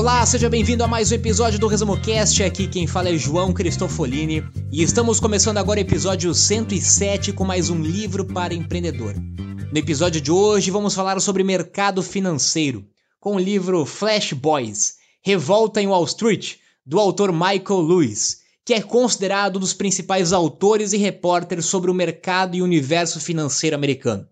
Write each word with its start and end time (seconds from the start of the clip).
Olá, 0.00 0.24
seja 0.24 0.48
bem-vindo 0.48 0.82
a 0.82 0.88
mais 0.88 1.12
um 1.12 1.14
episódio 1.14 1.58
do 1.58 1.66
Resumo 1.66 1.94
Cast. 2.00 2.42
Aqui 2.42 2.66
quem 2.66 2.86
fala 2.86 3.10
é 3.10 3.18
João 3.18 3.52
Cristofolini 3.52 4.42
e 4.72 4.82
estamos 4.82 5.20
começando 5.20 5.58
agora 5.58 5.78
o 5.78 5.82
episódio 5.82 6.32
107 6.32 7.34
com 7.34 7.44
mais 7.44 7.68
um 7.68 7.82
livro 7.82 8.24
para 8.24 8.54
empreendedor. 8.54 9.14
No 9.14 9.78
episódio 9.78 10.18
de 10.18 10.32
hoje 10.32 10.70
vamos 10.70 10.94
falar 10.94 11.20
sobre 11.20 11.44
mercado 11.44 12.02
financeiro 12.02 12.82
com 13.20 13.36
o 13.36 13.38
livro 13.38 13.84
Flash 13.84 14.32
Boys 14.32 14.94
Revolta 15.22 15.82
em 15.82 15.86
Wall 15.86 16.04
Street 16.04 16.54
do 16.86 16.98
autor 16.98 17.30
Michael 17.30 17.82
Lewis, 17.82 18.38
que 18.64 18.72
é 18.72 18.80
considerado 18.80 19.58
um 19.58 19.60
dos 19.60 19.74
principais 19.74 20.32
autores 20.32 20.94
e 20.94 20.96
repórteres 20.96 21.66
sobre 21.66 21.90
o 21.90 21.94
mercado 21.94 22.56
e 22.56 22.62
universo 22.62 23.20
financeiro 23.20 23.76
americano. 23.76 24.26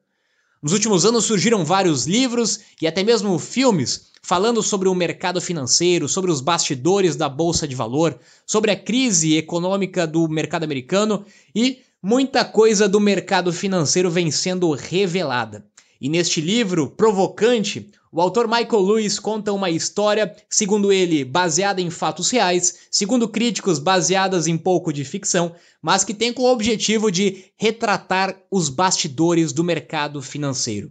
Nos 0.60 0.72
últimos 0.72 1.04
anos 1.04 1.24
surgiram 1.24 1.64
vários 1.64 2.04
livros 2.06 2.58
e 2.82 2.86
até 2.86 3.04
mesmo 3.04 3.38
filmes 3.38 4.08
falando 4.20 4.62
sobre 4.62 4.88
o 4.88 4.94
mercado 4.94 5.40
financeiro, 5.40 6.08
sobre 6.08 6.30
os 6.30 6.40
bastidores 6.40 7.14
da 7.14 7.28
bolsa 7.28 7.66
de 7.66 7.76
valor, 7.76 8.18
sobre 8.44 8.70
a 8.72 8.76
crise 8.76 9.36
econômica 9.36 10.06
do 10.06 10.28
mercado 10.28 10.64
americano 10.64 11.24
e 11.54 11.78
muita 12.02 12.44
coisa 12.44 12.88
do 12.88 12.98
mercado 12.98 13.52
financeiro 13.52 14.10
vem 14.10 14.30
sendo 14.30 14.70
revelada. 14.72 15.64
E 16.00 16.08
neste 16.08 16.40
livro 16.40 16.90
provocante, 16.90 17.88
o 18.10 18.20
autor 18.20 18.48
Michael 18.48 18.82
Lewis 18.82 19.18
conta 19.18 19.52
uma 19.52 19.68
história, 19.68 20.34
segundo 20.48 20.90
ele, 20.90 21.24
baseada 21.24 21.80
em 21.80 21.90
fatos 21.90 22.30
reais, 22.30 22.86
segundo 22.90 23.28
críticos, 23.28 23.78
baseadas 23.78 24.46
em 24.46 24.56
pouco 24.56 24.92
de 24.92 25.04
ficção, 25.04 25.54
mas 25.82 26.04
que 26.04 26.14
tem 26.14 26.32
como 26.32 26.48
objetivo 26.48 27.10
de 27.12 27.52
retratar 27.56 28.40
os 28.50 28.70
bastidores 28.70 29.52
do 29.52 29.62
mercado 29.62 30.22
financeiro. 30.22 30.90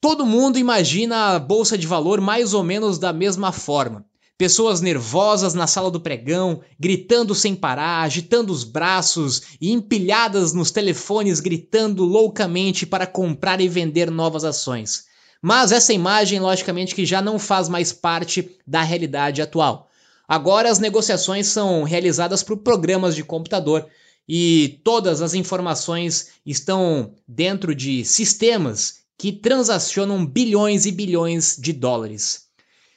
Todo 0.00 0.26
mundo 0.26 0.58
imagina 0.58 1.34
a 1.34 1.38
bolsa 1.38 1.76
de 1.76 1.86
valor 1.86 2.20
mais 2.20 2.54
ou 2.54 2.62
menos 2.62 2.98
da 2.98 3.12
mesma 3.12 3.52
forma. 3.52 4.04
Pessoas 4.36 4.80
nervosas 4.80 5.54
na 5.54 5.66
sala 5.66 5.90
do 5.90 6.00
pregão, 6.00 6.60
gritando 6.80 7.34
sem 7.34 7.54
parar, 7.54 8.02
agitando 8.02 8.52
os 8.52 8.64
braços 8.64 9.42
e 9.60 9.70
empilhadas 9.72 10.52
nos 10.52 10.70
telefones, 10.70 11.38
gritando 11.38 12.04
loucamente 12.04 12.84
para 12.84 13.06
comprar 13.06 13.60
e 13.60 13.68
vender 13.68 14.10
novas 14.10 14.42
ações. 14.42 15.04
Mas 15.46 15.72
essa 15.72 15.92
imagem, 15.92 16.40
logicamente, 16.40 16.94
que 16.94 17.04
já 17.04 17.20
não 17.20 17.38
faz 17.38 17.68
mais 17.68 17.92
parte 17.92 18.56
da 18.66 18.80
realidade 18.80 19.42
atual. 19.42 19.90
Agora 20.26 20.70
as 20.70 20.78
negociações 20.78 21.48
são 21.48 21.82
realizadas 21.82 22.42
por 22.42 22.56
programas 22.56 23.14
de 23.14 23.22
computador 23.22 23.86
e 24.26 24.80
todas 24.82 25.20
as 25.20 25.34
informações 25.34 26.28
estão 26.46 27.12
dentro 27.28 27.74
de 27.74 28.06
sistemas 28.06 29.00
que 29.18 29.32
transacionam 29.32 30.24
bilhões 30.24 30.86
e 30.86 30.90
bilhões 30.90 31.58
de 31.58 31.74
dólares. 31.74 32.44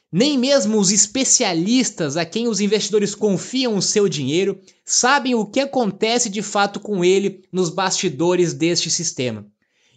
Nem 0.10 0.38
mesmo 0.38 0.80
os 0.80 0.90
especialistas 0.90 2.16
a 2.16 2.24
quem 2.24 2.48
os 2.48 2.62
investidores 2.62 3.14
confiam 3.14 3.76
o 3.76 3.82
seu 3.82 4.08
dinheiro 4.08 4.58
sabem 4.86 5.36
o 5.36 5.46
que 5.46 5.60
acontece 5.60 6.30
de 6.30 6.42
fato 6.42 6.80
com 6.80 7.04
ele 7.04 7.44
nos 7.52 7.70
bastidores 7.70 8.54
deste 8.54 8.90
sistema. 8.90 9.46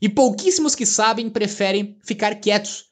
E 0.01 0.09
pouquíssimos 0.09 0.75
que 0.75 0.87
sabem 0.87 1.29
preferem 1.29 1.99
ficar 2.03 2.37
quietos, 2.37 2.87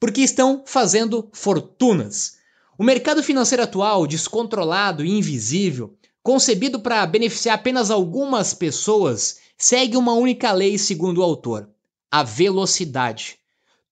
porque 0.00 0.22
estão 0.22 0.62
fazendo 0.66 1.28
fortunas. 1.32 2.36
O 2.78 2.82
mercado 2.82 3.22
financeiro 3.22 3.62
atual, 3.62 4.06
descontrolado 4.06 5.04
e 5.04 5.10
invisível, 5.10 5.94
concebido 6.22 6.80
para 6.80 7.04
beneficiar 7.06 7.56
apenas 7.56 7.90
algumas 7.90 8.54
pessoas, 8.54 9.38
segue 9.58 9.96
uma 9.96 10.14
única 10.14 10.52
lei, 10.52 10.78
segundo 10.78 11.18
o 11.18 11.22
autor: 11.22 11.68
a 12.10 12.22
velocidade. 12.22 13.38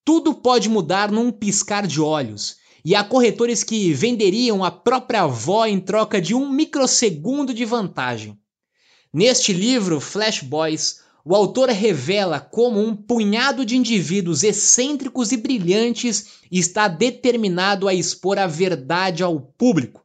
Tudo 0.05 0.35
pode 0.35 0.69
mudar 0.69 1.13
num 1.13 1.31
piscar 1.31 1.87
de 1.87 2.01
olhos 2.01 2.57
e 2.85 2.95
há 2.97 3.05
corretores 3.05 3.63
que 3.63 3.93
venderiam 3.93 4.65
a 4.65 4.71
própria 4.71 5.23
avó 5.23 5.65
em 5.67 5.79
troca 5.79 6.21
de 6.21 6.35
um 6.35 6.51
microsegundo 6.51 7.55
de 7.55 7.65
vantagem. 7.65 8.37
Neste 9.13 9.53
livro, 9.53 10.01
Flash 10.01 10.43
Boys, 10.43 11.02
o 11.25 11.35
autor 11.35 11.69
revela 11.69 12.41
como 12.41 12.81
um 12.81 12.97
punhado 12.97 13.65
de 13.65 13.77
indivíduos 13.77 14.43
excêntricos 14.43 15.31
e 15.31 15.37
brilhantes 15.37 16.27
está 16.51 16.89
determinado 16.89 17.87
a 17.87 17.95
expor 17.95 18.39
a 18.39 18.47
verdade 18.47 19.23
ao 19.23 19.41
público. 19.41 20.03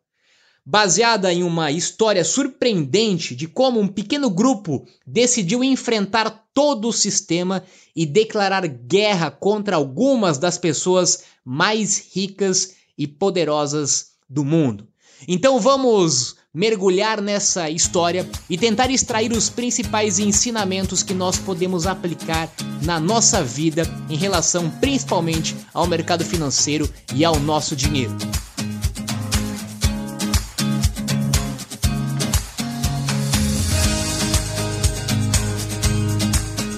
Baseada 0.63 1.33
em 1.33 1.43
uma 1.43 1.71
história 1.71 2.23
surpreendente 2.23 3.35
de 3.35 3.47
como 3.47 3.79
um 3.79 3.87
pequeno 3.87 4.29
grupo 4.29 4.85
decidiu 5.05 5.63
enfrentar 5.63 6.45
todo 6.53 6.89
o 6.89 6.93
sistema 6.93 7.63
e 7.95 8.05
declarar 8.05 8.67
guerra 8.67 9.31
contra 9.31 9.77
algumas 9.77 10.37
das 10.37 10.57
pessoas 10.57 11.23
mais 11.43 12.13
ricas 12.13 12.75
e 12.97 13.07
poderosas 13.07 14.11
do 14.29 14.43
mundo. 14.43 14.87
Então 15.27 15.59
vamos 15.59 16.36
mergulhar 16.57 17.21
nessa 17.21 17.69
história 17.69 18.27
e 18.49 18.57
tentar 18.57 18.89
extrair 18.89 19.31
os 19.31 19.47
principais 19.47 20.17
ensinamentos 20.17 21.03
que 21.03 21.13
nós 21.13 21.37
podemos 21.37 21.85
aplicar 21.85 22.49
na 22.81 22.99
nossa 22.99 23.43
vida 23.43 23.83
em 24.09 24.15
relação 24.15 24.67
principalmente 24.67 25.55
ao 25.71 25.85
mercado 25.85 26.25
financeiro 26.25 26.91
e 27.13 27.23
ao 27.23 27.39
nosso 27.39 27.75
dinheiro. 27.75 28.17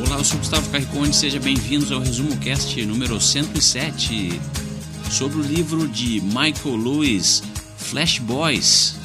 Olá, 0.05 0.17
eu 0.17 0.25
sou 0.25 0.39
Gustavo 0.39 0.69
Carriconde, 0.71 1.15
seja 1.15 1.39
bem-vindos 1.39 1.89
ao 1.93 2.01
Resumo 2.01 2.35
Cast 2.39 2.85
número 2.85 3.17
107 3.21 4.41
sobre 5.09 5.37
o 5.37 5.41
livro 5.41 5.87
de 5.87 6.19
Michael 6.19 6.75
Lewis, 6.75 7.41
Flash 7.77 8.19
Boys. 8.19 8.98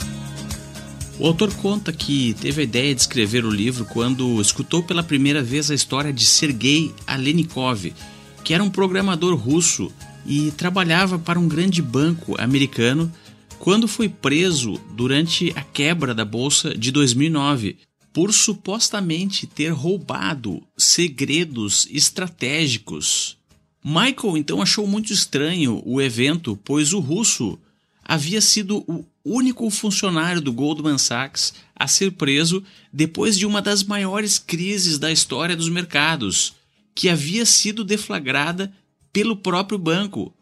O 1.17 1.29
autor 1.29 1.55
conta 1.55 1.93
que 1.93 2.35
teve 2.35 2.61
a 2.61 2.65
ideia 2.65 2.95
de 2.95 3.01
escrever 3.01 3.45
o 3.45 3.51
livro 3.51 3.85
quando 3.85 4.41
escutou 4.41 4.83
pela 4.83 5.03
primeira 5.03 5.43
vez 5.43 5.71
a 5.71 5.75
história 5.75 6.13
de 6.13 6.25
Sergei 6.25 6.93
Alenikov, 7.07 7.93
que 8.43 8.53
era 8.53 8.65
um 8.65 8.69
programador 8.69 9.37
russo 9.37 9.93
e 10.27 10.51
trabalhava 10.53 11.17
para 11.17 11.39
um 11.39 11.47
grande 11.47 11.81
banco 11.81 12.35
americano 12.41 13.13
quando 13.61 13.87
foi 13.87 14.09
preso 14.09 14.75
durante 14.91 15.53
a 15.55 15.63
quebra 15.63 16.15
da 16.15 16.25
bolsa 16.25 16.77
de 16.77 16.91
2009 16.91 17.77
por 18.13 18.33
supostamente 18.33 19.47
ter 19.47 19.71
roubado 19.71 20.63
segredos 20.77 21.87
estratégicos. 21.91 23.37
Michael 23.85 24.37
então 24.37 24.61
achou 24.61 24.87
muito 24.87 25.13
estranho 25.13 25.81
o 25.85 26.01
evento, 26.01 26.59
pois 26.65 26.93
o 26.93 26.99
russo 26.99 27.59
havia 28.05 28.41
sido 28.41 28.85
o 28.89 29.05
único 29.25 29.69
funcionário 29.71 30.41
do 30.41 30.53
Goldman 30.53 30.99
Sachs 30.99 31.55
a 31.75 31.89
ser 31.89 32.13
preso 32.13 32.63
depois 32.93 33.39
de 33.39 33.47
uma 33.47 33.63
das 33.63 33.83
maiores 33.83 34.39
crises 34.39 34.99
da 34.99 35.11
história 35.11 35.57
dos 35.57 35.69
mercados, 35.69 36.55
que 36.95 37.09
havia 37.09 37.47
sido 37.47 37.83
deflagrada 37.83 38.73
pelo 39.13 39.37
próprio 39.37 39.79
banco. 39.79 40.33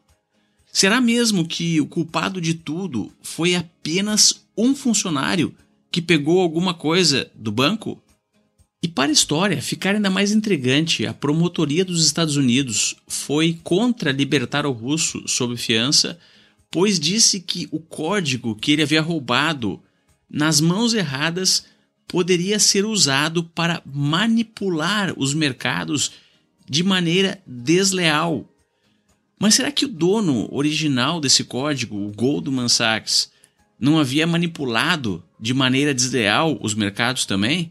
Será 0.72 1.00
mesmo 1.00 1.46
que 1.46 1.80
o 1.80 1.86
culpado 1.86 2.40
de 2.40 2.54
tudo 2.54 3.12
foi 3.22 3.54
apenas 3.54 4.44
um 4.56 4.74
funcionário 4.74 5.54
que 5.90 6.02
pegou 6.02 6.40
alguma 6.40 6.74
coisa 6.74 7.30
do 7.34 7.52
banco? 7.52 8.02
E 8.82 8.88
para 8.88 9.10
a 9.10 9.12
história 9.12 9.62
ficar 9.62 9.94
ainda 9.94 10.10
mais 10.10 10.32
intrigante, 10.32 11.06
a 11.06 11.14
promotoria 11.14 11.84
dos 11.84 12.04
Estados 12.04 12.36
Unidos 12.36 12.96
foi 13.06 13.58
contra 13.62 14.10
libertar 14.10 14.66
o 14.66 14.72
russo 14.72 15.22
sob 15.28 15.56
fiança, 15.56 16.18
pois 16.72 16.98
disse 16.98 17.38
que 17.38 17.68
o 17.70 17.78
código 17.78 18.56
que 18.56 18.72
ele 18.72 18.82
havia 18.82 19.02
roubado 19.02 19.80
nas 20.28 20.58
mãos 20.58 20.94
erradas 20.94 21.66
poderia 22.08 22.58
ser 22.58 22.86
usado 22.86 23.44
para 23.44 23.82
manipular 23.84 25.12
os 25.18 25.34
mercados 25.34 26.12
de 26.68 26.82
maneira 26.82 27.42
desleal. 27.46 28.48
Mas 29.38 29.54
será 29.54 29.70
que 29.70 29.84
o 29.84 29.88
dono 29.88 30.48
original 30.50 31.20
desse 31.20 31.44
código, 31.44 31.96
o 31.96 32.10
Goldman 32.10 32.70
Sachs, 32.70 33.30
não 33.78 33.98
havia 33.98 34.26
manipulado 34.26 35.22
de 35.38 35.52
maneira 35.52 35.92
desleal 35.92 36.58
os 36.62 36.74
mercados 36.74 37.26
também? 37.26 37.70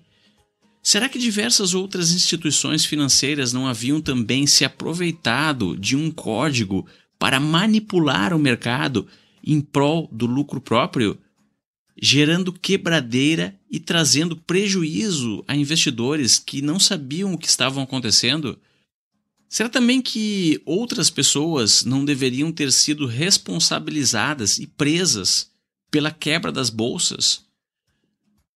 Será 0.83 1.09
que 1.09 1.17
diversas 1.17 1.73
outras 1.73 2.11
instituições 2.11 2.85
financeiras 2.85 3.51
não 3.51 3.67
haviam 3.67 3.99
também 3.99 4.45
se 4.45 4.63
aproveitado 4.63 5.75
de 5.75 5.95
um 5.95 6.11
código 6.11 6.85
para 7.21 7.39
manipular 7.39 8.33
o 8.33 8.39
mercado 8.39 9.07
em 9.43 9.61
prol 9.61 10.09
do 10.11 10.25
lucro 10.25 10.59
próprio, 10.59 11.19
gerando 11.95 12.51
quebradeira 12.51 13.55
e 13.69 13.79
trazendo 13.79 14.35
prejuízo 14.35 15.43
a 15.47 15.55
investidores 15.55 16.39
que 16.39 16.63
não 16.63 16.79
sabiam 16.79 17.31
o 17.31 17.37
que 17.37 17.45
estavam 17.45 17.83
acontecendo? 17.83 18.57
Será 19.47 19.69
também 19.69 20.01
que 20.01 20.63
outras 20.65 21.11
pessoas 21.11 21.85
não 21.85 22.03
deveriam 22.03 22.51
ter 22.51 22.71
sido 22.71 23.05
responsabilizadas 23.05 24.57
e 24.57 24.65
presas 24.65 25.51
pela 25.91 26.09
quebra 26.09 26.51
das 26.51 26.71
bolsas? 26.71 27.45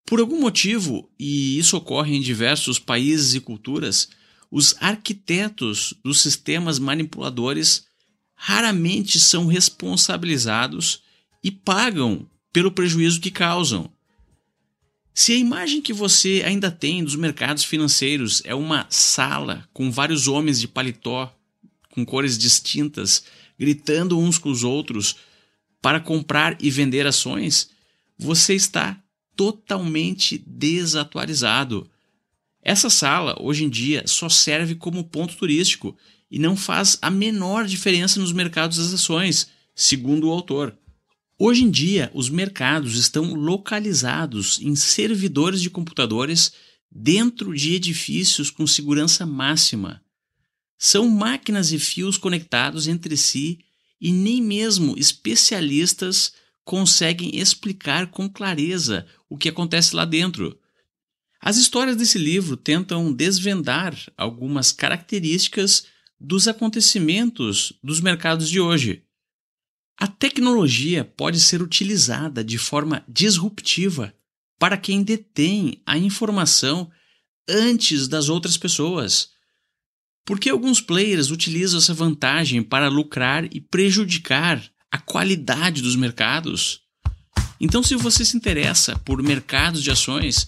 Por 0.07 0.19
algum 0.19 0.41
motivo, 0.41 1.07
e 1.19 1.59
isso 1.59 1.77
ocorre 1.77 2.15
em 2.15 2.21
diversos 2.21 2.79
países 2.79 3.35
e 3.35 3.39
culturas, 3.39 4.09
os 4.50 4.75
arquitetos 4.79 5.94
dos 6.03 6.19
sistemas 6.19 6.79
manipuladores 6.79 7.85
raramente 8.36 9.20
são 9.20 9.48
responsabilizados 9.48 11.02
e 11.44 11.50
pagam 11.50 12.30
pelo 12.52 12.72
prejuízo 12.72 13.20
que 13.20 13.32
causam. 13.32 13.90
Se 15.14 15.32
a 15.32 15.38
imagem 15.38 15.82
que 15.82 15.94
você 15.94 16.44
ainda 16.46 16.70
tem 16.70 17.04
dos 17.04 17.16
mercados 17.16 17.64
financeiros 17.64 18.42
é 18.44 18.54
uma 18.54 18.86
sala 18.90 19.68
com 19.74 19.90
vários 19.90 20.28
homens 20.28 20.60
de 20.60 20.68
paletó 20.68 21.34
com 21.90 22.06
cores 22.06 22.38
distintas 22.38 23.24
gritando 23.58 24.20
uns 24.20 24.38
com 24.38 24.50
os 24.50 24.64
outros 24.64 25.16
para 25.82 26.00
comprar 26.00 26.58
e 26.60 26.70
vender 26.70 27.08
ações, 27.08 27.70
você 28.18 28.54
está 28.54 29.02
totalmente 29.36 30.38
desatualizado. 30.46 31.90
Essa 32.62 32.90
sala, 32.90 33.36
hoje 33.40 33.64
em 33.64 33.70
dia, 33.70 34.04
só 34.08 34.28
serve 34.28 34.76
como 34.76 35.04
ponto 35.04 35.36
turístico 35.36 35.96
e 36.36 36.40
não 36.40 36.58
faz 36.58 36.98
a 37.02 37.10
menor 37.10 37.66
diferença 37.66 38.20
nos 38.20 38.34
mercados 38.34 38.78
das 38.78 38.94
ações, 38.94 39.48
segundo 39.74 40.28
o 40.28 40.32
autor. 40.32 40.78
Hoje 41.40 41.64
em 41.64 41.72
dia, 41.72 42.12
os 42.14 42.30
mercados 42.30 42.98
estão 42.98 43.34
localizados 43.34 44.60
em 44.60 44.76
servidores 44.76 45.62
de 45.62 45.70
computadores 45.70 46.52
dentro 46.92 47.56
de 47.56 47.76
edifícios 47.76 48.52
com 48.52 48.68
segurança 48.68 49.26
máxima. 49.26 50.04
São 50.78 51.08
máquinas 51.08 51.72
e 51.72 51.80
fios 51.80 52.18
conectados 52.18 52.86
entre 52.86 53.16
si 53.16 53.60
e 54.02 54.12
nem 54.12 54.42
mesmo 54.42 54.94
especialistas 54.98 56.34
conseguem 56.66 57.38
explicar 57.38 58.08
com 58.08 58.30
clareza 58.30 59.08
o 59.30 59.38
que 59.38 59.48
acontece 59.48 59.96
lá 59.96 60.04
dentro. 60.04 60.60
As 61.40 61.56
histórias 61.56 61.96
desse 61.96 62.18
livro 62.18 62.58
tentam 62.58 63.14
desvendar 63.14 63.98
algumas 64.18 64.74
características 64.74 65.94
dos 66.19 66.47
acontecimentos 66.47 67.73
dos 67.83 68.00
mercados 68.00 68.50
de 68.50 68.59
hoje. 68.59 69.03
A 69.97 70.07
tecnologia 70.07 71.06
pode 71.06 71.39
ser 71.39 71.62
utilizada 71.62 72.44
de 72.44 72.57
forma 72.57 73.03
disruptiva 73.07 74.13
para 74.59 74.77
quem 74.77 75.03
detém 75.03 75.81
a 75.85 75.97
informação 75.97 76.91
antes 77.47 78.07
das 78.07 78.29
outras 78.29 78.57
pessoas. 78.57 79.29
Porque 80.25 80.50
alguns 80.50 80.81
players 80.81 81.29
utilizam 81.29 81.77
essa 81.77 81.94
vantagem 81.94 82.63
para 82.63 82.89
lucrar 82.89 83.45
e 83.53 83.62
prejudicar 83.62 84.63
a 84.91 84.97
qualidade 84.97 85.81
dos 85.81 85.95
mercados? 85.95 86.81
Então, 87.59 87.83
se 87.83 87.95
você 87.95 88.25
se 88.25 88.35
interessa 88.35 88.97
por 89.00 89.21
mercados 89.21 89.83
de 89.83 89.91
ações, 89.91 90.47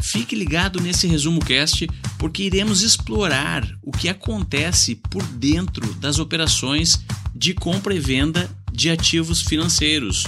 fique 0.00 0.34
ligado 0.34 0.80
nesse 0.80 1.06
resumo 1.06 1.40
cast, 1.40 1.88
porque 2.18 2.42
iremos 2.42 2.82
explorar 2.82 3.66
o 3.82 3.90
que 3.90 4.08
acontece 4.08 4.96
por 4.96 5.22
dentro 5.22 5.92
das 5.94 6.18
operações 6.18 7.00
de 7.34 7.54
compra 7.54 7.94
e 7.94 8.00
venda 8.00 8.50
de 8.72 8.90
ativos 8.90 9.42
financeiros, 9.42 10.24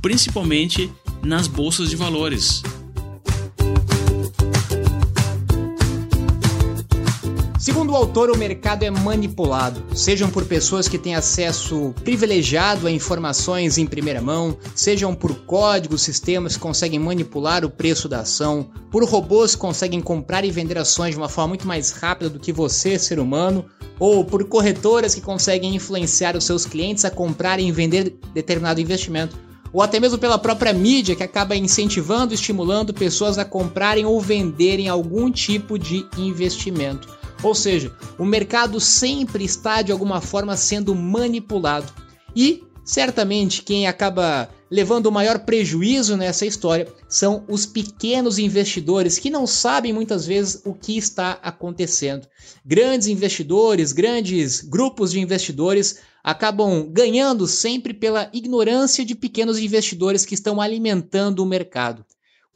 principalmente 0.00 0.90
nas 1.22 1.46
bolsas 1.46 1.90
de 1.90 1.96
valores. 1.96 2.62
Segundo 7.68 7.90
o 7.92 7.96
autor, 7.96 8.30
o 8.30 8.38
mercado 8.38 8.82
é 8.82 8.90
manipulado, 8.90 9.84
sejam 9.94 10.30
por 10.30 10.46
pessoas 10.46 10.88
que 10.88 10.96
têm 10.96 11.14
acesso 11.14 11.94
privilegiado 12.02 12.86
a 12.86 12.90
informações 12.90 13.76
em 13.76 13.84
primeira 13.84 14.22
mão, 14.22 14.56
sejam 14.74 15.14
por 15.14 15.34
códigos, 15.40 16.00
sistemas 16.00 16.54
que 16.54 16.62
conseguem 16.62 16.98
manipular 16.98 17.66
o 17.66 17.70
preço 17.70 18.08
da 18.08 18.20
ação, 18.20 18.70
por 18.90 19.04
robôs 19.04 19.54
que 19.54 19.60
conseguem 19.60 20.00
comprar 20.00 20.46
e 20.46 20.50
vender 20.50 20.78
ações 20.78 21.10
de 21.10 21.18
uma 21.18 21.28
forma 21.28 21.48
muito 21.48 21.68
mais 21.68 21.90
rápida 21.90 22.30
do 22.30 22.40
que 22.40 22.54
você, 22.54 22.98
ser 22.98 23.20
humano, 23.20 23.66
ou 23.98 24.24
por 24.24 24.42
corretoras 24.44 25.14
que 25.14 25.20
conseguem 25.20 25.74
influenciar 25.74 26.38
os 26.38 26.44
seus 26.44 26.64
clientes 26.64 27.04
a 27.04 27.10
comprarem 27.10 27.68
e 27.68 27.72
vender 27.72 28.18
determinado 28.32 28.80
investimento, 28.80 29.36
ou 29.74 29.82
até 29.82 30.00
mesmo 30.00 30.16
pela 30.16 30.38
própria 30.38 30.72
mídia 30.72 31.14
que 31.14 31.22
acaba 31.22 31.54
incentivando 31.54 32.32
estimulando 32.32 32.94
pessoas 32.94 33.36
a 33.36 33.44
comprarem 33.44 34.06
ou 34.06 34.18
venderem 34.22 34.88
algum 34.88 35.30
tipo 35.30 35.78
de 35.78 36.06
investimento. 36.16 37.17
Ou 37.42 37.54
seja, 37.54 37.92
o 38.18 38.24
mercado 38.24 38.80
sempre 38.80 39.44
está 39.44 39.82
de 39.82 39.92
alguma 39.92 40.20
forma 40.20 40.56
sendo 40.56 40.94
manipulado. 40.94 41.92
E 42.34 42.64
certamente 42.84 43.62
quem 43.62 43.86
acaba 43.86 44.48
levando 44.70 45.06
o 45.06 45.12
maior 45.12 45.40
prejuízo 45.40 46.16
nessa 46.16 46.44
história 46.44 46.86
são 47.08 47.44
os 47.48 47.64
pequenos 47.64 48.38
investidores 48.38 49.18
que 49.18 49.30
não 49.30 49.46
sabem 49.46 49.92
muitas 49.92 50.26
vezes 50.26 50.60
o 50.64 50.74
que 50.74 50.96
está 50.96 51.38
acontecendo. 51.42 52.26
Grandes 52.64 53.08
investidores, 53.08 53.92
grandes 53.92 54.60
grupos 54.60 55.12
de 55.12 55.20
investidores 55.20 56.00
acabam 56.22 56.86
ganhando 56.90 57.46
sempre 57.46 57.94
pela 57.94 58.28
ignorância 58.32 59.04
de 59.04 59.14
pequenos 59.14 59.58
investidores 59.58 60.26
que 60.26 60.34
estão 60.34 60.60
alimentando 60.60 61.42
o 61.42 61.46
mercado. 61.46 62.04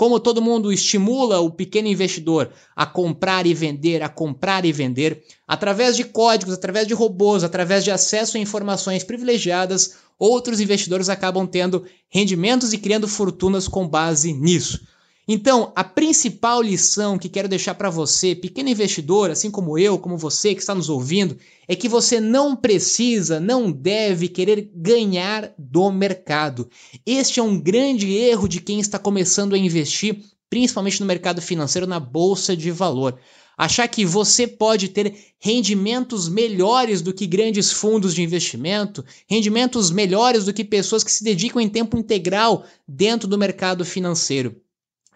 Como 0.03 0.19
todo 0.19 0.43
mundo 0.43 0.73
estimula 0.73 1.39
o 1.39 1.49
pequeno 1.49 1.87
investidor 1.87 2.51
a 2.75 2.85
comprar 2.85 3.47
e 3.47 3.55
vender, 3.55 4.03
a 4.03 4.09
comprar 4.09 4.65
e 4.65 4.73
vender, 4.73 5.23
através 5.47 5.95
de 5.95 6.03
códigos, 6.03 6.55
através 6.55 6.89
de 6.89 6.93
robôs, 6.93 7.45
através 7.45 7.85
de 7.85 7.93
acesso 7.93 8.37
a 8.37 8.41
informações 8.41 9.05
privilegiadas, 9.05 9.99
outros 10.19 10.59
investidores 10.59 11.09
acabam 11.09 11.47
tendo 11.47 11.85
rendimentos 12.09 12.73
e 12.73 12.79
criando 12.79 13.07
fortunas 13.07 13.69
com 13.69 13.87
base 13.87 14.33
nisso. 14.33 14.85
Então, 15.35 15.73
a 15.75 15.83
principal 15.83 16.61
lição 16.61 17.17
que 17.17 17.27
quero 17.27 17.49
deixar 17.49 17.75
para 17.75 17.89
você, 17.89 18.35
pequeno 18.35 18.69
investidor, 18.69 19.31
assim 19.31 19.51
como 19.51 19.79
eu, 19.79 19.99
como 19.99 20.19
você 20.19 20.55
que 20.55 20.61
está 20.61 20.75
nos 20.75 20.91
ouvindo, 20.91 21.39
é 21.67 21.75
que 21.75 21.89
você 21.89 22.21
não 22.21 22.55
precisa, 22.55 23.41
não 23.41 23.73
deve 23.73 24.29
querer 24.29 24.71
ganhar 24.75 25.51
do 25.57 25.91
mercado. 25.91 26.69
Este 27.07 27.41
é 27.41 27.43
um 27.43 27.59
grande 27.59 28.13
erro 28.13 28.47
de 28.47 28.61
quem 28.61 28.79
está 28.79 28.99
começando 28.99 29.55
a 29.55 29.59
investir, 29.59 30.23
principalmente 30.51 31.01
no 31.01 31.07
mercado 31.07 31.41
financeiro, 31.41 31.87
na 31.87 31.99
bolsa 31.99 32.55
de 32.55 32.71
valor. 32.71 33.19
Achar 33.57 33.89
que 33.89 34.05
você 34.05 34.47
pode 34.47 34.89
ter 34.89 35.17
rendimentos 35.41 36.29
melhores 36.29 37.01
do 37.01 37.11
que 37.11 37.27
grandes 37.27 37.73
fundos 37.73 38.15
de 38.15 38.21
investimento, 38.21 39.03
rendimentos 39.27 39.91
melhores 39.91 40.45
do 40.45 40.53
que 40.53 40.63
pessoas 40.63 41.03
que 41.03 41.11
se 41.11 41.25
dedicam 41.25 41.59
em 41.59 41.71
tempo 41.71 41.97
integral 41.97 42.67
dentro 42.87 43.27
do 43.27 43.39
mercado 43.39 43.83
financeiro. 43.83 44.61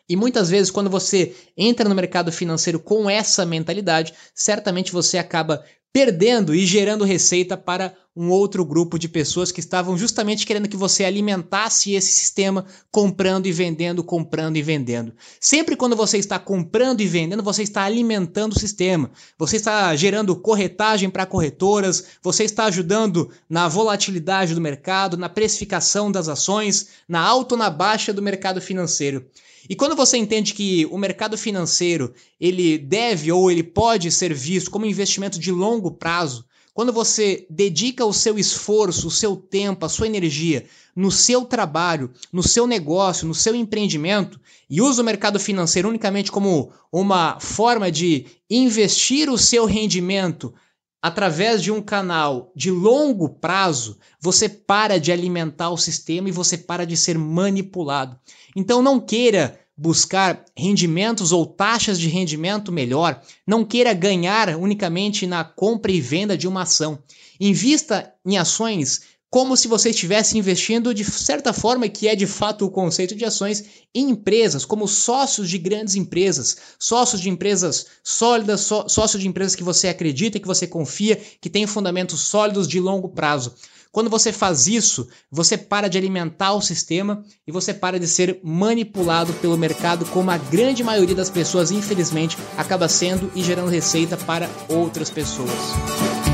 E 0.08 0.14
muitas 0.14 0.48
vezes, 0.48 0.70
quando 0.70 0.88
você 0.88 1.34
entra 1.56 1.88
no 1.88 1.94
mercado 1.94 2.30
financeiro 2.30 2.78
com 2.78 3.10
essa 3.10 3.44
mentalidade, 3.44 4.14
certamente 4.34 4.92
você 4.92 5.18
acaba 5.18 5.64
perdendo 5.96 6.54
e 6.54 6.66
gerando 6.66 7.04
receita 7.04 7.56
para 7.56 7.94
um 8.14 8.28
outro 8.28 8.66
grupo 8.66 8.98
de 8.98 9.08
pessoas 9.08 9.50
que 9.50 9.60
estavam 9.60 9.96
justamente 9.96 10.44
querendo 10.44 10.68
que 10.68 10.76
você 10.76 11.06
alimentasse 11.06 11.92
esse 11.94 12.12
sistema, 12.12 12.66
comprando 12.90 13.46
e 13.46 13.52
vendendo, 13.52 14.04
comprando 14.04 14.58
e 14.58 14.62
vendendo. 14.62 15.14
Sempre 15.40 15.74
quando 15.74 15.96
você 15.96 16.18
está 16.18 16.38
comprando 16.38 17.00
e 17.00 17.06
vendendo, 17.06 17.42
você 17.42 17.62
está 17.62 17.82
alimentando 17.84 18.52
o 18.52 18.60
sistema. 18.60 19.10
Você 19.38 19.56
está 19.56 19.96
gerando 19.96 20.36
corretagem 20.36 21.08
para 21.08 21.24
corretoras, 21.24 22.04
você 22.22 22.44
está 22.44 22.66
ajudando 22.66 23.30
na 23.48 23.66
volatilidade 23.66 24.54
do 24.54 24.60
mercado, 24.60 25.16
na 25.16 25.30
precificação 25.30 26.12
das 26.12 26.28
ações, 26.28 26.88
na 27.08 27.20
alta 27.20 27.54
ou 27.54 27.58
na 27.58 27.70
baixa 27.70 28.12
do 28.12 28.20
mercado 28.20 28.60
financeiro. 28.60 29.24
E 29.68 29.74
quando 29.74 29.96
você 29.96 30.16
entende 30.16 30.54
que 30.54 30.86
o 30.86 30.98
mercado 30.98 31.36
financeiro 31.36 32.12
ele 32.40 32.78
deve 32.78 33.32
ou 33.32 33.50
ele 33.50 33.62
pode 33.62 34.10
ser 34.10 34.32
visto 34.32 34.70
como 34.70 34.86
investimento 34.86 35.38
de 35.38 35.50
longo 35.50 35.90
prazo, 35.90 36.44
quando 36.76 36.92
você 36.92 37.46
dedica 37.48 38.04
o 38.04 38.12
seu 38.12 38.38
esforço, 38.38 39.08
o 39.08 39.10
seu 39.10 39.34
tempo, 39.34 39.86
a 39.86 39.88
sua 39.88 40.06
energia 40.06 40.66
no 40.94 41.10
seu 41.10 41.44
trabalho, 41.44 42.10
no 42.30 42.42
seu 42.42 42.66
negócio, 42.66 43.26
no 43.26 43.34
seu 43.34 43.54
empreendimento 43.54 44.38
e 44.68 44.82
usa 44.82 45.00
o 45.00 45.04
mercado 45.04 45.40
financeiro 45.40 45.88
unicamente 45.88 46.30
como 46.30 46.70
uma 46.92 47.40
forma 47.40 47.90
de 47.90 48.26
investir 48.50 49.30
o 49.30 49.38
seu 49.38 49.64
rendimento 49.64 50.52
através 51.00 51.62
de 51.62 51.70
um 51.70 51.80
canal 51.80 52.50
de 52.54 52.70
longo 52.70 53.28
prazo, 53.28 53.98
você 54.20 54.48
para 54.48 54.98
de 54.98 55.12
alimentar 55.12 55.70
o 55.70 55.76
sistema 55.76 56.28
e 56.28 56.32
você 56.32 56.58
para 56.58 56.86
de 56.86 56.96
ser 56.96 57.18
manipulado. 57.18 58.18
Então 58.54 58.82
não 58.82 58.98
queira 58.98 59.58
buscar 59.76 60.44
rendimentos 60.56 61.32
ou 61.32 61.44
taxas 61.44 62.00
de 62.00 62.08
rendimento 62.08 62.72
melhor. 62.72 63.20
Não 63.46 63.64
queira 63.64 63.92
ganhar 63.92 64.56
unicamente 64.56 65.26
na 65.26 65.44
compra 65.44 65.92
e 65.92 66.00
venda 66.00 66.36
de 66.36 66.48
uma 66.48 66.62
ação. 66.62 66.98
Invista 67.38 68.14
em 68.24 68.38
ações 68.38 69.02
como 69.30 69.56
se 69.56 69.68
você 69.68 69.90
estivesse 69.90 70.38
investindo 70.38 70.94
de 70.94 71.04
certa 71.04 71.52
forma, 71.52 71.88
que 71.88 72.08
é 72.08 72.14
de 72.14 72.26
fato 72.26 72.64
o 72.64 72.70
conceito 72.70 73.14
de 73.14 73.24
ações, 73.24 73.64
em 73.94 74.10
empresas, 74.10 74.64
como 74.64 74.86
sócios 74.86 75.50
de 75.50 75.58
grandes 75.58 75.94
empresas, 75.94 76.56
sócios 76.78 77.20
de 77.20 77.28
empresas 77.28 77.86
sólidas, 78.02 78.60
só, 78.60 78.86
sócios 78.88 79.22
de 79.22 79.28
empresas 79.28 79.54
que 79.54 79.64
você 79.64 79.88
acredita, 79.88 80.38
que 80.38 80.46
você 80.46 80.66
confia, 80.66 81.20
que 81.40 81.50
têm 81.50 81.66
fundamentos 81.66 82.20
sólidos 82.20 82.68
de 82.68 82.78
longo 82.78 83.08
prazo. 83.08 83.54
Quando 83.96 84.10
você 84.10 84.30
faz 84.30 84.66
isso, 84.66 85.08
você 85.30 85.56
para 85.56 85.88
de 85.88 85.96
alimentar 85.96 86.52
o 86.52 86.60
sistema 86.60 87.24
e 87.46 87.50
você 87.50 87.72
para 87.72 87.98
de 87.98 88.06
ser 88.06 88.38
manipulado 88.42 89.32
pelo 89.34 89.56
mercado, 89.56 90.04
como 90.06 90.30
a 90.30 90.36
grande 90.36 90.84
maioria 90.84 91.14
das 91.14 91.30
pessoas, 91.30 91.70
infelizmente, 91.70 92.36
acaba 92.58 92.90
sendo 92.90 93.32
e 93.34 93.42
gerando 93.42 93.70
receita 93.70 94.14
para 94.14 94.50
outras 94.68 95.08
pessoas. 95.08 96.25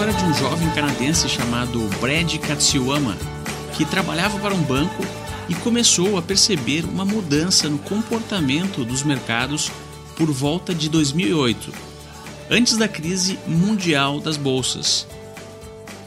História 0.00 0.18
de 0.18 0.24
um 0.24 0.34
jovem 0.34 0.70
canadense 0.70 1.28
chamado 1.28 1.78
Brad 2.00 2.34
Katsuyama, 2.38 3.18
que 3.76 3.84
trabalhava 3.84 4.38
para 4.38 4.54
um 4.54 4.62
banco 4.62 5.04
e 5.46 5.54
começou 5.56 6.16
a 6.16 6.22
perceber 6.22 6.86
uma 6.86 7.04
mudança 7.04 7.68
no 7.68 7.76
comportamento 7.76 8.82
dos 8.82 9.02
mercados 9.02 9.70
por 10.16 10.32
volta 10.32 10.74
de 10.74 10.88
2008, 10.88 11.70
antes 12.48 12.78
da 12.78 12.88
crise 12.88 13.38
mundial 13.46 14.20
das 14.20 14.38
bolsas. 14.38 15.06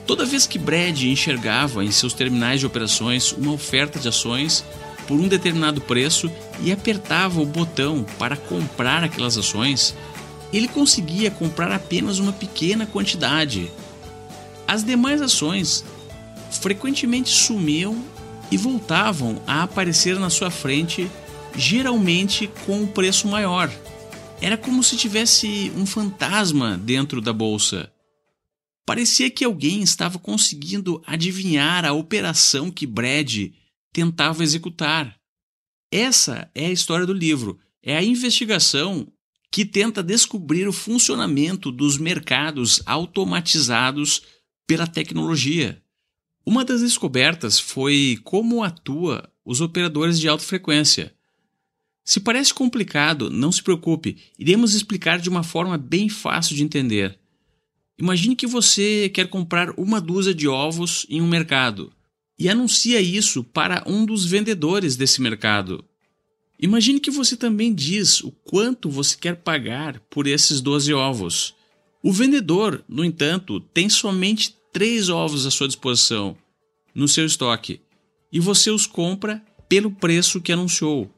Toda 0.07 0.25
vez 0.25 0.47
que 0.47 0.57
Brad 0.57 0.99
enxergava 1.03 1.85
em 1.85 1.91
seus 1.91 2.13
terminais 2.13 2.61
de 2.61 2.65
operações 2.65 3.31
uma 3.31 3.51
oferta 3.51 3.99
de 3.99 4.07
ações 4.07 4.65
por 5.07 5.19
um 5.19 5.27
determinado 5.27 5.79
preço 5.79 6.31
e 6.63 6.71
apertava 6.71 7.39
o 7.39 7.45
botão 7.45 8.03
para 8.17 8.35
comprar 8.35 9.03
aquelas 9.03 9.37
ações, 9.37 9.93
ele 10.51 10.67
conseguia 10.67 11.29
comprar 11.29 11.71
apenas 11.71 12.17
uma 12.17 12.33
pequena 12.33 12.87
quantidade 12.87 13.71
as 14.73 14.83
demais 14.83 15.21
ações 15.21 15.85
frequentemente 16.59 17.29
sumiam 17.29 18.03
e 18.51 18.57
voltavam 18.57 19.39
a 19.45 19.61
aparecer 19.61 20.17
na 20.17 20.31
sua 20.31 20.49
frente, 20.49 21.07
geralmente 21.55 22.49
com 22.65 22.81
um 22.81 22.87
preço 22.87 23.27
maior. 23.27 23.71
Era 24.41 24.57
como 24.57 24.83
se 24.83 24.97
tivesse 24.97 25.71
um 25.77 25.85
fantasma 25.85 26.75
dentro 26.75 27.21
da 27.21 27.31
bolsa. 27.31 27.93
Parecia 28.83 29.29
que 29.29 29.45
alguém 29.45 29.83
estava 29.83 30.17
conseguindo 30.17 31.03
adivinhar 31.05 31.85
a 31.85 31.93
operação 31.93 32.71
que 32.71 32.87
Brad 32.87 33.51
tentava 33.93 34.41
executar. 34.41 35.15
Essa 35.91 36.49
é 36.55 36.65
a 36.65 36.71
história 36.71 37.05
do 37.05 37.13
livro. 37.13 37.59
É 37.83 37.95
a 37.95 38.03
investigação 38.03 39.07
que 39.51 39.65
tenta 39.65 40.01
descobrir 40.01 40.67
o 40.67 40.73
funcionamento 40.73 41.71
dos 41.71 41.99
mercados 41.99 42.81
automatizados 42.87 44.23
pela 44.67 44.87
tecnologia. 44.87 45.81
Uma 46.45 46.65
das 46.65 46.81
descobertas 46.81 47.59
foi 47.59 48.19
como 48.23 48.63
atua 48.63 49.29
os 49.45 49.61
operadores 49.61 50.19
de 50.19 50.27
alta 50.27 50.43
frequência. 50.43 51.13
Se 52.03 52.19
parece 52.19 52.53
complicado, 52.53 53.29
não 53.29 53.51
se 53.51 53.63
preocupe, 53.63 54.17
iremos 54.37 54.73
explicar 54.73 55.19
de 55.19 55.29
uma 55.29 55.43
forma 55.43 55.77
bem 55.77 56.09
fácil 56.09 56.55
de 56.55 56.63
entender. 56.63 57.17
Imagine 57.97 58.35
que 58.35 58.47
você 58.47 59.09
quer 59.13 59.29
comprar 59.29 59.71
uma 59.79 60.01
dúzia 60.01 60.33
de 60.33 60.47
ovos 60.47 61.05
em 61.09 61.21
um 61.21 61.27
mercado 61.27 61.93
e 62.37 62.49
anuncia 62.49 62.99
isso 62.99 63.43
para 63.43 63.83
um 63.87 64.05
dos 64.05 64.25
vendedores 64.25 64.95
desse 64.97 65.21
mercado. 65.21 65.83
Imagine 66.59 66.99
que 66.99 67.11
você 67.11 67.37
também 67.37 67.73
diz 67.73 68.21
o 68.21 68.31
quanto 68.31 68.89
você 68.89 69.15
quer 69.17 69.37
pagar 69.37 69.99
por 70.09 70.27
esses 70.27 70.59
12 70.59 70.93
ovos. 70.93 71.55
O 72.05 72.11
vendedor, 72.11 72.83
no 72.85 73.05
entanto, 73.05 73.61
tem 73.61 73.87
somente 73.87 74.57
três 74.73 75.07
ovos 75.07 75.45
à 75.45 75.51
sua 75.51 75.67
disposição 75.67 76.35
no 76.93 77.07
seu 77.07 77.25
estoque 77.25 77.79
e 78.29 78.41
você 78.41 78.69
os 78.69 78.85
compra 78.85 79.41
pelo 79.69 79.89
preço 79.89 80.41
que 80.41 80.51
anunciou. 80.51 81.09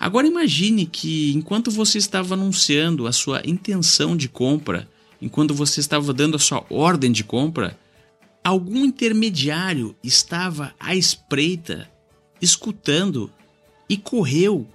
Agora 0.00 0.26
imagine 0.26 0.86
que 0.86 1.32
enquanto 1.34 1.70
você 1.70 1.98
estava 1.98 2.32
anunciando 2.32 3.06
a 3.06 3.12
sua 3.12 3.42
intenção 3.44 4.16
de 4.16 4.30
compra, 4.30 4.88
enquanto 5.20 5.52
você 5.52 5.80
estava 5.80 6.10
dando 6.14 6.36
a 6.36 6.40
sua 6.40 6.64
ordem 6.70 7.12
de 7.12 7.22
compra, 7.22 7.78
algum 8.42 8.86
intermediário 8.86 9.94
estava 10.02 10.74
à 10.80 10.96
espreita, 10.96 11.86
escutando 12.40 13.30
e 13.90 13.98
correu 13.98 14.66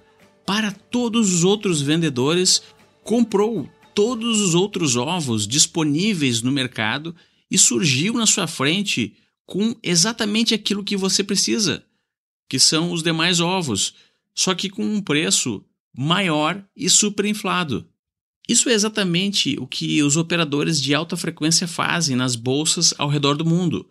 para 0.46 0.70
todos 0.70 1.34
os 1.34 1.42
outros 1.42 1.82
vendedores, 1.82 2.62
comprou 3.02 3.68
todos 3.98 4.40
os 4.40 4.54
outros 4.54 4.94
ovos 4.94 5.44
disponíveis 5.44 6.40
no 6.40 6.52
mercado 6.52 7.16
e 7.50 7.58
surgiu 7.58 8.14
na 8.14 8.26
sua 8.26 8.46
frente 8.46 9.16
com 9.44 9.74
exatamente 9.82 10.54
aquilo 10.54 10.84
que 10.84 10.96
você 10.96 11.24
precisa, 11.24 11.84
que 12.48 12.60
são 12.60 12.92
os 12.92 13.02
demais 13.02 13.40
ovos, 13.40 13.94
só 14.32 14.54
que 14.54 14.70
com 14.70 14.84
um 14.84 15.02
preço 15.02 15.64
maior 15.92 16.64
e 16.76 16.88
superinflado. 16.88 17.88
Isso 18.48 18.68
é 18.68 18.72
exatamente 18.72 19.56
o 19.58 19.66
que 19.66 20.00
os 20.00 20.16
operadores 20.16 20.80
de 20.80 20.94
alta 20.94 21.16
frequência 21.16 21.66
fazem 21.66 22.14
nas 22.14 22.36
bolsas 22.36 22.94
ao 22.98 23.08
redor 23.08 23.34
do 23.34 23.44
mundo. 23.44 23.84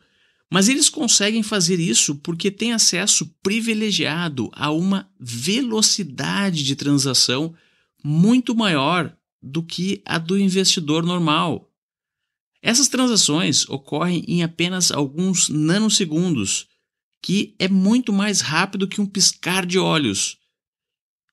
Mas 0.49 0.69
eles 0.69 0.87
conseguem 0.87 1.43
fazer 1.43 1.81
isso 1.81 2.15
porque 2.15 2.49
têm 2.49 2.71
acesso 2.71 3.29
privilegiado 3.43 4.49
a 4.53 4.71
uma 4.71 5.11
velocidade 5.19 6.63
de 6.63 6.77
transação 6.77 7.53
muito 8.01 8.55
maior 8.55 9.13
do 9.41 9.63
que 9.63 10.01
a 10.05 10.17
do 10.17 10.37
investidor 10.37 11.03
normal. 11.03 11.71
Essas 12.61 12.87
transações 12.87 13.67
ocorrem 13.69 14.23
em 14.27 14.43
apenas 14.43 14.91
alguns 14.91 15.49
nanosegundos, 15.49 16.67
que 17.21 17.55
é 17.59 17.67
muito 17.67 18.11
mais 18.11 18.41
rápido 18.41 18.87
que 18.87 19.01
um 19.01 19.05
piscar 19.05 19.65
de 19.65 19.77
olhos. 19.77 20.37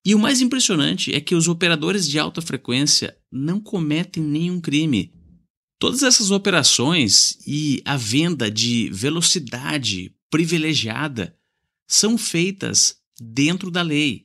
E 0.05 0.15
o 0.15 0.19
mais 0.19 0.41
impressionante 0.41 1.15
é 1.15 1.21
que 1.21 1.35
os 1.35 1.49
operadores 1.49 2.09
de 2.09 2.19
alta 2.19 2.43
frequência 2.43 3.17
não 3.33 3.59
cometem 3.59 4.23
nenhum 4.23 4.61
crime. 4.61 5.13
Todas 5.79 6.03
essas 6.03 6.31
operações 6.31 7.39
e 7.47 7.83
a 7.85 7.97
venda 7.97 8.51
de 8.51 8.91
velocidade 8.91 10.15
privilegiada 10.31 11.37
são 11.89 12.19
feitas 12.19 12.97
dentro 13.21 13.71
da 13.71 13.83
lei. 13.83 14.24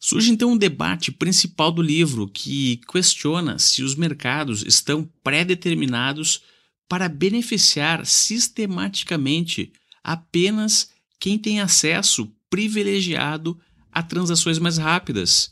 Surge 0.00 0.30
então 0.30 0.52
um 0.52 0.56
debate 0.56 1.10
principal 1.10 1.72
do 1.72 1.82
livro 1.82 2.28
que 2.28 2.80
questiona 2.90 3.58
se 3.58 3.82
os 3.82 3.96
mercados 3.96 4.64
estão 4.64 5.08
pré-determinados 5.24 6.42
para 6.88 7.08
beneficiar 7.08 8.06
sistematicamente 8.06 9.72
apenas 10.02 10.90
quem 11.18 11.36
tem 11.36 11.60
acesso 11.60 12.30
privilegiado 12.48 13.58
a 13.92 14.02
transações 14.02 14.58
mais 14.58 14.78
rápidas. 14.78 15.50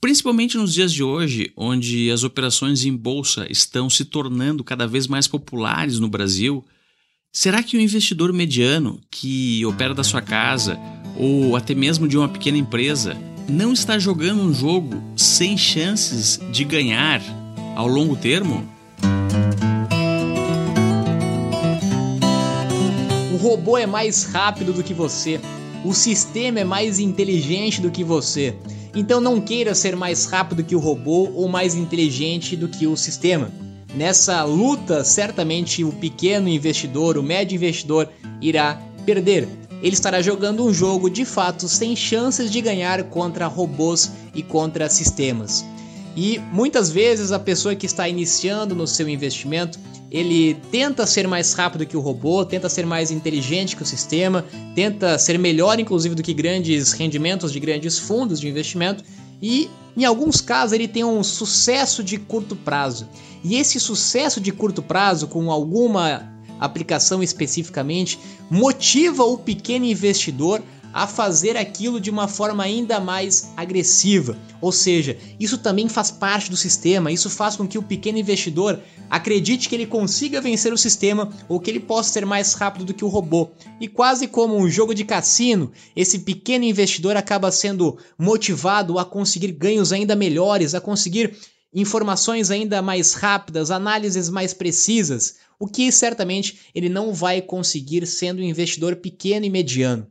Principalmente 0.00 0.56
nos 0.56 0.72
dias 0.72 0.92
de 0.92 1.02
hoje, 1.02 1.52
onde 1.56 2.10
as 2.10 2.24
operações 2.24 2.84
em 2.84 2.96
bolsa 2.96 3.46
estão 3.50 3.88
se 3.88 4.04
tornando 4.04 4.64
cada 4.64 4.86
vez 4.86 5.06
mais 5.06 5.28
populares 5.28 6.00
no 6.00 6.08
Brasil, 6.08 6.64
será 7.30 7.62
que 7.62 7.76
o 7.76 7.80
investidor 7.80 8.32
mediano 8.32 9.00
que 9.10 9.64
opera 9.66 9.94
da 9.94 10.02
sua 10.02 10.22
casa 10.22 10.76
ou 11.16 11.54
até 11.54 11.74
mesmo 11.74 12.08
de 12.08 12.18
uma 12.18 12.28
pequena 12.28 12.58
empresa 12.58 13.16
não 13.48 13.72
está 13.72 13.98
jogando 13.98 14.42
um 14.42 14.52
jogo 14.52 15.02
sem 15.16 15.56
chances 15.56 16.40
de 16.50 16.64
ganhar 16.64 17.20
ao 17.76 17.86
longo 17.86 18.16
termo? 18.16 18.66
O 23.32 23.36
robô 23.36 23.76
é 23.76 23.86
mais 23.86 24.24
rápido 24.24 24.72
do 24.72 24.82
que 24.82 24.94
você. 24.94 25.40
O 25.84 25.92
sistema 25.92 26.60
é 26.60 26.64
mais 26.64 26.98
inteligente 26.98 27.80
do 27.80 27.90
que 27.90 28.04
você. 28.04 28.54
Então 28.94 29.20
não 29.20 29.40
queira 29.40 29.74
ser 29.74 29.96
mais 29.96 30.26
rápido 30.26 30.62
que 30.62 30.76
o 30.76 30.80
robô 30.80 31.30
ou 31.34 31.48
mais 31.48 31.74
inteligente 31.74 32.54
do 32.54 32.68
que 32.68 32.86
o 32.86 32.96
sistema. 32.96 33.50
Nessa 33.94 34.42
luta, 34.44 35.04
certamente 35.04 35.84
o 35.84 35.92
pequeno 35.92 36.48
investidor, 36.48 37.18
o 37.18 37.22
médio 37.22 37.56
investidor 37.56 38.08
irá 38.40 38.80
perder 39.04 39.48
ele 39.82 39.94
estará 39.94 40.22
jogando 40.22 40.64
um 40.64 40.72
jogo 40.72 41.10
de 41.10 41.24
fato 41.24 41.68
sem 41.68 41.96
chances 41.96 42.50
de 42.50 42.60
ganhar 42.60 43.02
contra 43.04 43.46
robôs 43.46 44.12
e 44.34 44.42
contra 44.42 44.88
sistemas. 44.88 45.64
E 46.16 46.38
muitas 46.52 46.90
vezes 46.90 47.32
a 47.32 47.38
pessoa 47.38 47.74
que 47.74 47.86
está 47.86 48.08
iniciando 48.08 48.74
no 48.74 48.86
seu 48.86 49.08
investimento, 49.08 49.78
ele 50.10 50.54
tenta 50.70 51.06
ser 51.06 51.26
mais 51.26 51.54
rápido 51.54 51.86
que 51.86 51.96
o 51.96 52.00
robô, 52.00 52.44
tenta 52.44 52.68
ser 52.68 52.84
mais 52.84 53.10
inteligente 53.10 53.74
que 53.74 53.82
o 53.82 53.86
sistema, 53.86 54.44
tenta 54.74 55.18
ser 55.18 55.38
melhor 55.38 55.80
inclusive 55.80 56.14
do 56.14 56.22
que 56.22 56.34
grandes 56.34 56.92
rendimentos 56.92 57.50
de 57.50 57.58
grandes 57.58 57.98
fundos 57.98 58.38
de 58.38 58.48
investimento 58.48 59.02
e 59.40 59.70
em 59.96 60.04
alguns 60.04 60.40
casos 60.40 60.72
ele 60.72 60.86
tem 60.86 61.02
um 61.02 61.22
sucesso 61.22 62.04
de 62.04 62.18
curto 62.18 62.54
prazo. 62.54 63.08
E 63.42 63.56
esse 63.56 63.80
sucesso 63.80 64.40
de 64.40 64.52
curto 64.52 64.82
prazo 64.82 65.26
com 65.26 65.50
alguma 65.50 66.31
aplicação 66.64 67.22
especificamente, 67.22 68.18
motiva 68.50 69.24
o 69.24 69.38
pequeno 69.38 69.84
investidor 69.84 70.62
a 70.92 71.06
fazer 71.06 71.56
aquilo 71.56 71.98
de 71.98 72.10
uma 72.10 72.28
forma 72.28 72.62
ainda 72.62 73.00
mais 73.00 73.50
agressiva. 73.56 74.36
Ou 74.60 74.70
seja, 74.70 75.16
isso 75.40 75.58
também 75.58 75.88
faz 75.88 76.10
parte 76.10 76.50
do 76.50 76.56
sistema, 76.56 77.10
isso 77.10 77.30
faz 77.30 77.56
com 77.56 77.66
que 77.66 77.78
o 77.78 77.82
pequeno 77.82 78.18
investidor 78.18 78.78
acredite 79.08 79.68
que 79.68 79.74
ele 79.74 79.86
consiga 79.86 80.40
vencer 80.40 80.72
o 80.72 80.78
sistema 80.78 81.30
ou 81.48 81.58
que 81.58 81.70
ele 81.70 81.80
possa 81.80 82.12
ser 82.12 82.26
mais 82.26 82.52
rápido 82.54 82.84
do 82.84 82.94
que 82.94 83.04
o 83.04 83.08
robô. 83.08 83.50
E 83.80 83.88
quase 83.88 84.26
como 84.26 84.56
um 84.56 84.68
jogo 84.68 84.94
de 84.94 85.04
cassino, 85.04 85.72
esse 85.96 86.20
pequeno 86.20 86.64
investidor 86.64 87.16
acaba 87.16 87.50
sendo 87.50 87.96
motivado 88.18 88.98
a 88.98 89.04
conseguir 89.04 89.52
ganhos 89.52 89.92
ainda 89.92 90.14
melhores, 90.14 90.74
a 90.74 90.80
conseguir 90.80 91.36
informações 91.74 92.50
ainda 92.50 92.82
mais 92.82 93.14
rápidas, 93.14 93.70
análises 93.70 94.28
mais 94.28 94.52
precisas, 94.52 95.36
o 95.62 95.66
que 95.68 95.92
certamente 95.92 96.58
ele 96.74 96.88
não 96.88 97.14
vai 97.14 97.40
conseguir 97.40 98.04
sendo 98.04 98.42
um 98.42 98.44
investidor 98.44 98.96
pequeno 98.96 99.46
e 99.46 99.48
mediano. 99.48 100.08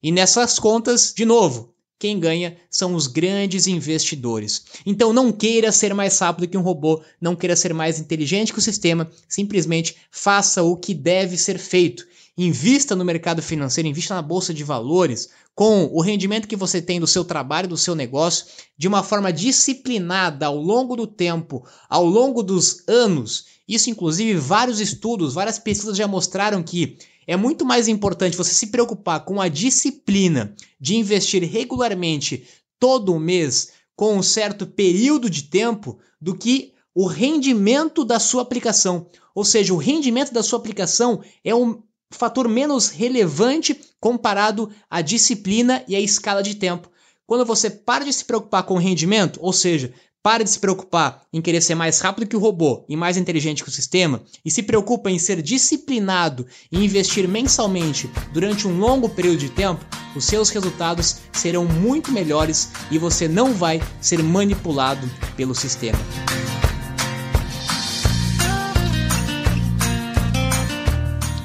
E 0.00 0.12
nessas 0.12 0.60
contas, 0.60 1.12
de 1.12 1.24
novo, 1.24 1.74
quem 1.98 2.20
ganha 2.20 2.56
são 2.70 2.94
os 2.94 3.08
grandes 3.08 3.66
investidores. 3.66 4.64
Então 4.86 5.12
não 5.12 5.32
queira 5.32 5.72
ser 5.72 5.92
mais 5.92 6.16
rápido 6.20 6.46
que 6.46 6.56
um 6.56 6.62
robô, 6.62 7.02
não 7.20 7.34
queira 7.34 7.56
ser 7.56 7.74
mais 7.74 7.98
inteligente 7.98 8.52
que 8.52 8.60
o 8.60 8.62
sistema, 8.62 9.10
simplesmente 9.28 9.96
faça 10.08 10.62
o 10.62 10.76
que 10.76 10.94
deve 10.94 11.36
ser 11.36 11.58
feito. 11.58 12.06
Invista 12.38 12.94
no 12.94 13.04
mercado 13.04 13.42
financeiro, 13.42 13.88
invista 13.88 14.14
na 14.14 14.22
bolsa 14.22 14.54
de 14.54 14.62
valores, 14.62 15.30
com 15.52 15.86
o 15.92 16.00
rendimento 16.00 16.46
que 16.46 16.56
você 16.56 16.80
tem 16.80 17.00
do 17.00 17.08
seu 17.08 17.24
trabalho, 17.24 17.68
do 17.68 17.76
seu 17.76 17.96
negócio, 17.96 18.46
de 18.78 18.86
uma 18.86 19.02
forma 19.02 19.32
disciplinada 19.32 20.46
ao 20.46 20.56
longo 20.56 20.94
do 20.94 21.08
tempo, 21.08 21.66
ao 21.88 22.06
longo 22.06 22.40
dos 22.40 22.88
anos. 22.88 23.46
Isso, 23.72 23.88
inclusive, 23.88 24.34
vários 24.38 24.80
estudos, 24.80 25.32
várias 25.32 25.58
pesquisas 25.58 25.96
já 25.96 26.06
mostraram 26.06 26.62
que 26.62 26.98
é 27.26 27.38
muito 27.38 27.64
mais 27.64 27.88
importante 27.88 28.36
você 28.36 28.52
se 28.52 28.66
preocupar 28.66 29.24
com 29.24 29.40
a 29.40 29.48
disciplina 29.48 30.54
de 30.78 30.94
investir 30.96 31.42
regularmente 31.42 32.46
todo 32.78 33.18
mês 33.18 33.72
com 33.96 34.18
um 34.18 34.22
certo 34.22 34.66
período 34.66 35.30
de 35.30 35.44
tempo 35.44 35.98
do 36.20 36.36
que 36.36 36.74
o 36.94 37.06
rendimento 37.06 38.04
da 38.04 38.20
sua 38.20 38.42
aplicação. 38.42 39.06
Ou 39.34 39.42
seja, 39.42 39.72
o 39.72 39.78
rendimento 39.78 40.34
da 40.34 40.42
sua 40.42 40.58
aplicação 40.58 41.22
é 41.42 41.54
um 41.54 41.82
fator 42.10 42.46
menos 42.48 42.90
relevante 42.90 43.80
comparado 43.98 44.70
à 44.90 45.00
disciplina 45.00 45.82
e 45.88 45.96
à 45.96 46.00
escala 46.00 46.42
de 46.42 46.56
tempo. 46.56 46.90
Quando 47.26 47.46
você 47.46 47.70
para 47.70 48.04
de 48.04 48.12
se 48.12 48.26
preocupar 48.26 48.64
com 48.64 48.74
o 48.74 48.78
rendimento, 48.78 49.38
ou 49.40 49.50
seja, 49.50 49.94
Pare 50.22 50.44
de 50.44 50.50
se 50.50 50.60
preocupar 50.60 51.24
em 51.32 51.42
querer 51.42 51.60
ser 51.60 51.74
mais 51.74 52.00
rápido 52.00 52.28
que 52.28 52.36
o 52.36 52.38
robô 52.38 52.84
e 52.88 52.94
mais 52.94 53.16
inteligente 53.16 53.64
que 53.64 53.68
o 53.68 53.72
sistema 53.72 54.22
e 54.44 54.52
se 54.52 54.62
preocupa 54.62 55.10
em 55.10 55.18
ser 55.18 55.42
disciplinado 55.42 56.46
e 56.70 56.78
investir 56.84 57.26
mensalmente 57.26 58.08
durante 58.32 58.68
um 58.68 58.78
longo 58.78 59.08
período 59.08 59.38
de 59.38 59.48
tempo, 59.48 59.84
os 60.14 60.24
seus 60.24 60.48
resultados 60.50 61.16
serão 61.32 61.64
muito 61.64 62.12
melhores 62.12 62.70
e 62.88 62.98
você 62.98 63.26
não 63.26 63.52
vai 63.52 63.82
ser 64.00 64.22
manipulado 64.22 65.10
pelo 65.36 65.56
sistema. 65.56 65.98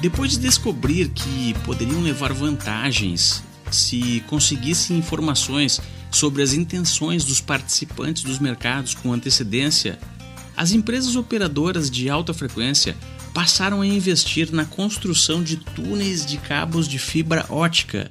Depois 0.00 0.30
de 0.30 0.38
descobrir 0.38 1.08
que 1.08 1.52
poderiam 1.64 2.00
levar 2.00 2.32
vantagens 2.32 3.42
se 3.72 4.22
conseguissem 4.28 4.96
informações 4.96 5.80
sobre 6.10 6.42
as 6.42 6.52
intenções 6.52 7.24
dos 7.24 7.40
participantes 7.40 8.22
dos 8.22 8.38
mercados 8.38 8.94
com 8.94 9.12
antecedência, 9.12 9.98
as 10.56 10.72
empresas 10.72 11.16
operadoras 11.16 11.90
de 11.90 12.08
alta 12.08 12.34
frequência 12.34 12.96
passaram 13.32 13.80
a 13.80 13.86
investir 13.86 14.50
na 14.50 14.64
construção 14.64 15.42
de 15.42 15.56
túneis 15.56 16.26
de 16.26 16.38
cabos 16.38 16.88
de 16.88 16.98
fibra 16.98 17.46
ótica. 17.48 18.10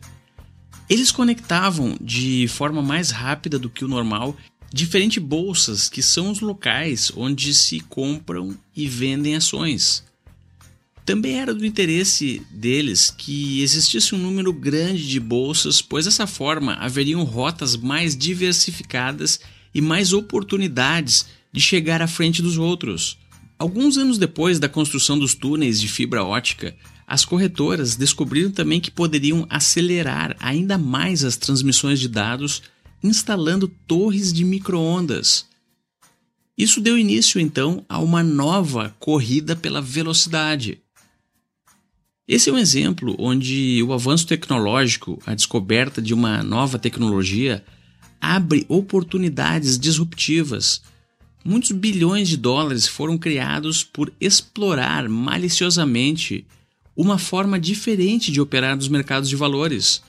Eles 0.90 1.12
conectavam 1.12 1.98
de 2.00 2.48
forma 2.48 2.82
mais 2.82 3.12
rápida 3.12 3.60
do 3.60 3.70
que 3.70 3.84
o 3.84 3.88
normal 3.90 4.38
diferentes 4.72 5.22
bolsas 5.22 5.90
que 5.90 6.02
são 6.02 6.32
os 6.32 6.40
locais 6.40 7.12
onde 7.16 7.54
se 7.54 7.80
compram 7.80 8.58
e 8.76 8.88
vendem 8.88 9.36
ações. 9.36 10.04
Também 11.08 11.40
era 11.40 11.54
do 11.54 11.66
interesse 11.66 12.42
deles 12.52 13.10
que 13.10 13.62
existisse 13.62 14.14
um 14.14 14.18
número 14.18 14.52
grande 14.52 15.08
de 15.08 15.22
bolsas, 15.22 15.82
pois 15.82 16.04
dessa 16.04 16.28
forma 16.28 16.74
haveriam 16.74 17.24
rotas 17.24 17.78
mais 17.78 18.14
diversificadas 18.14 19.40
e 19.74 19.80
mais 19.80 20.12
oportunidades 20.12 21.26
de 21.50 21.62
chegar 21.62 22.02
à 22.02 22.08
frente 22.08 22.42
dos 22.42 22.58
outros. 22.58 23.18
Alguns 23.58 23.98
anos 23.98 24.18
depois 24.18 24.60
da 24.60 24.68
construção 24.68 25.18
dos 25.18 25.34
túneis 25.34 25.80
de 25.80 25.88
fibra 25.88 26.26
ótica, 26.26 26.76
as 27.08 27.24
corretoras 27.24 27.96
descobriram 27.96 28.52
também 28.52 28.82
que 28.82 28.92
poderiam 28.92 29.48
acelerar 29.50 30.36
ainda 30.42 30.78
mais 30.78 31.24
as 31.24 31.38
transmissões 31.38 32.02
de 32.02 32.10
dados 32.10 32.64
instalando 33.02 33.70
torres 33.88 34.34
de 34.34 34.44
microondas. 34.44 35.46
Isso 36.58 36.82
deu 36.82 36.98
início 36.98 37.40
então 37.40 37.86
a 37.88 37.98
uma 37.98 38.22
nova 38.22 38.94
corrida 39.00 39.56
pela 39.56 39.82
velocidade. 39.82 40.82
Esse 42.28 42.50
é 42.50 42.54
um 42.54 42.58
exemplo 42.58 43.16
onde 43.18 43.82
o 43.84 43.94
avanço 43.94 44.28
tecnológico, 44.28 45.18
a 45.26 45.34
descoberta 45.34 46.02
de 46.02 46.14
uma 46.14 46.44
nova 46.44 46.78
tecnologia, 46.78 47.64
abre 48.20 48.66
oportunidades 48.68 49.80
disruptivas. 49.80 50.82
Muitos 51.46 51.72
bilhões 51.72 52.28
de 52.28 52.36
dólares 52.36 52.86
foram 52.86 53.18
criados 53.18 53.82
por 53.82 54.12
explorar 54.20 55.08
maliciosamente 55.08 56.46
uma 56.98 57.18
forma 57.18 57.58
diferente 57.58 58.30
de 58.30 58.42
operar 58.42 58.76
nos 58.76 58.90
mercados 58.90 59.30
de 59.30 59.36
valores. 59.38 60.04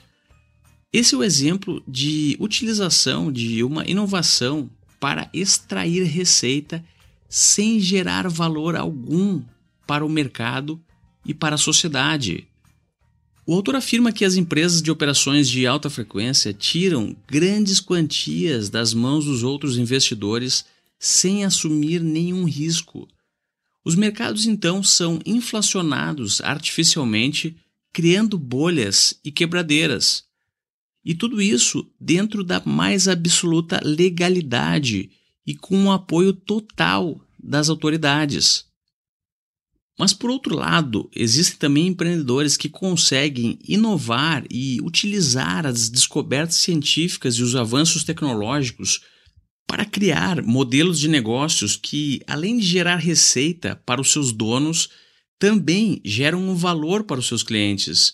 Esse 0.91 1.15
é 1.15 1.17
o 1.17 1.23
exemplo 1.23 1.81
de 1.87 2.35
utilização 2.37 3.31
de 3.31 3.63
uma 3.63 3.87
inovação 3.87 4.69
para 4.99 5.29
extrair 5.33 6.03
receita 6.03 6.83
sem 7.29 7.79
gerar 7.79 8.27
valor 8.27 8.75
algum 8.75 9.41
para 9.87 10.05
o 10.05 10.09
mercado 10.09 10.81
e 11.25 11.33
para 11.33 11.55
a 11.55 11.57
sociedade. 11.57 12.47
O 13.45 13.55
autor 13.55 13.75
afirma 13.75 14.11
que 14.11 14.23
as 14.23 14.35
empresas 14.35 14.81
de 14.81 14.91
operações 14.91 15.49
de 15.49 15.65
alta 15.65 15.89
frequência 15.89 16.53
tiram 16.53 17.15
grandes 17.27 17.79
quantias 17.79 18.69
das 18.69 18.93
mãos 18.93 19.25
dos 19.25 19.41
outros 19.41 19.77
investidores 19.77 20.65
sem 20.99 21.43
assumir 21.43 22.01
nenhum 22.01 22.43
risco. 22.43 23.07
Os 23.83 23.95
mercados 23.95 24.45
então 24.45 24.83
são 24.83 25.19
inflacionados 25.25 26.41
artificialmente, 26.41 27.55
criando 27.91 28.37
bolhas 28.37 29.19
e 29.25 29.31
quebradeiras. 29.31 30.25
E 31.03 31.15
tudo 31.15 31.41
isso 31.41 31.89
dentro 31.99 32.43
da 32.43 32.61
mais 32.63 33.07
absoluta 33.07 33.81
legalidade 33.83 35.09
e 35.43 35.55
com 35.55 35.85
o 35.85 35.91
apoio 35.91 36.33
total 36.33 37.19
das 37.41 37.67
autoridades. 37.67 38.68
Mas 39.99 40.13
por 40.13 40.29
outro 40.29 40.55
lado, 40.55 41.09
existem 41.13 41.57
também 41.57 41.87
empreendedores 41.87 42.55
que 42.55 42.69
conseguem 42.69 43.59
inovar 43.67 44.45
e 44.49 44.79
utilizar 44.81 45.65
as 45.65 45.89
descobertas 45.89 46.55
científicas 46.55 47.35
e 47.35 47.43
os 47.43 47.53
avanços 47.53 48.05
tecnológicos 48.05 49.01
para 49.67 49.83
criar 49.83 50.41
modelos 50.41 51.01
de 51.01 51.09
negócios 51.09 51.75
que, 51.75 52.21
além 52.25 52.57
de 52.57 52.65
gerar 52.65 52.95
receita 52.95 53.75
para 53.85 53.99
os 53.99 54.13
seus 54.13 54.31
donos, 54.31 54.89
também 55.37 56.01
geram 56.05 56.49
um 56.49 56.55
valor 56.55 57.03
para 57.03 57.19
os 57.19 57.27
seus 57.27 57.43
clientes. 57.43 58.13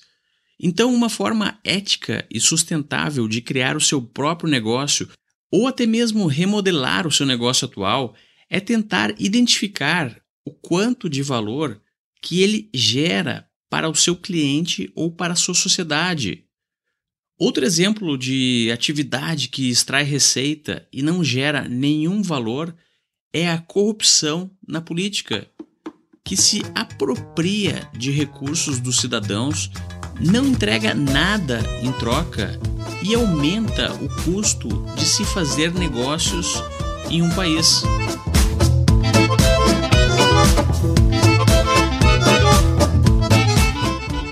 Então, 0.60 0.92
uma 0.92 1.08
forma 1.08 1.60
ética 1.64 2.26
e 2.32 2.40
sustentável 2.40 3.28
de 3.28 3.42
criar 3.42 3.78
o 3.78 3.82
seu 3.82 4.02
próprio 4.02 4.50
negócio 4.50 5.08
ou 5.52 5.68
até 5.68 5.86
mesmo 5.86 6.26
remodelar 6.26 7.06
o 7.06 7.12
seu 7.12 7.28
negócio 7.28 7.66
atual 7.66 8.16
é 8.50 8.60
tentar 8.60 9.14
identificar 9.20 10.25
o 10.46 10.52
quanto 10.52 11.10
de 11.10 11.24
valor 11.24 11.82
que 12.22 12.42
ele 12.42 12.70
gera 12.74 13.50
para 13.70 13.90
o 13.90 13.96
seu 13.96 14.16
cliente 14.16 14.92
ou 14.96 15.12
para 15.12 15.34
a 15.34 15.36
sua 15.36 15.56
sociedade. 15.56 16.46
Outro 17.38 17.66
exemplo 17.66 18.18
de 18.18 18.72
atividade 18.72 19.50
que 19.50 19.70
extrai 19.70 20.04
receita 20.04 20.88
e 20.94 21.02
não 21.02 21.24
gera 21.24 21.68
nenhum 21.68 22.22
valor 22.22 22.74
é 23.34 23.50
a 23.50 23.58
corrupção 23.58 24.50
na 24.66 24.80
política, 24.80 25.50
que 26.24 26.38
se 26.38 26.62
apropria 26.74 27.90
de 27.94 28.12
recursos 28.12 28.80
dos 28.80 29.02
cidadãos, 29.02 29.70
não 30.22 30.46
entrega 30.48 30.94
nada 30.94 31.60
em 31.84 31.92
troca 31.92 32.58
e 33.04 33.14
aumenta 33.14 33.94
o 33.96 34.24
custo 34.24 34.70
de 34.96 35.04
se 35.04 35.26
fazer 35.26 35.74
negócios 35.74 36.54
em 37.12 37.22
um 37.22 37.30
país. 37.36 37.84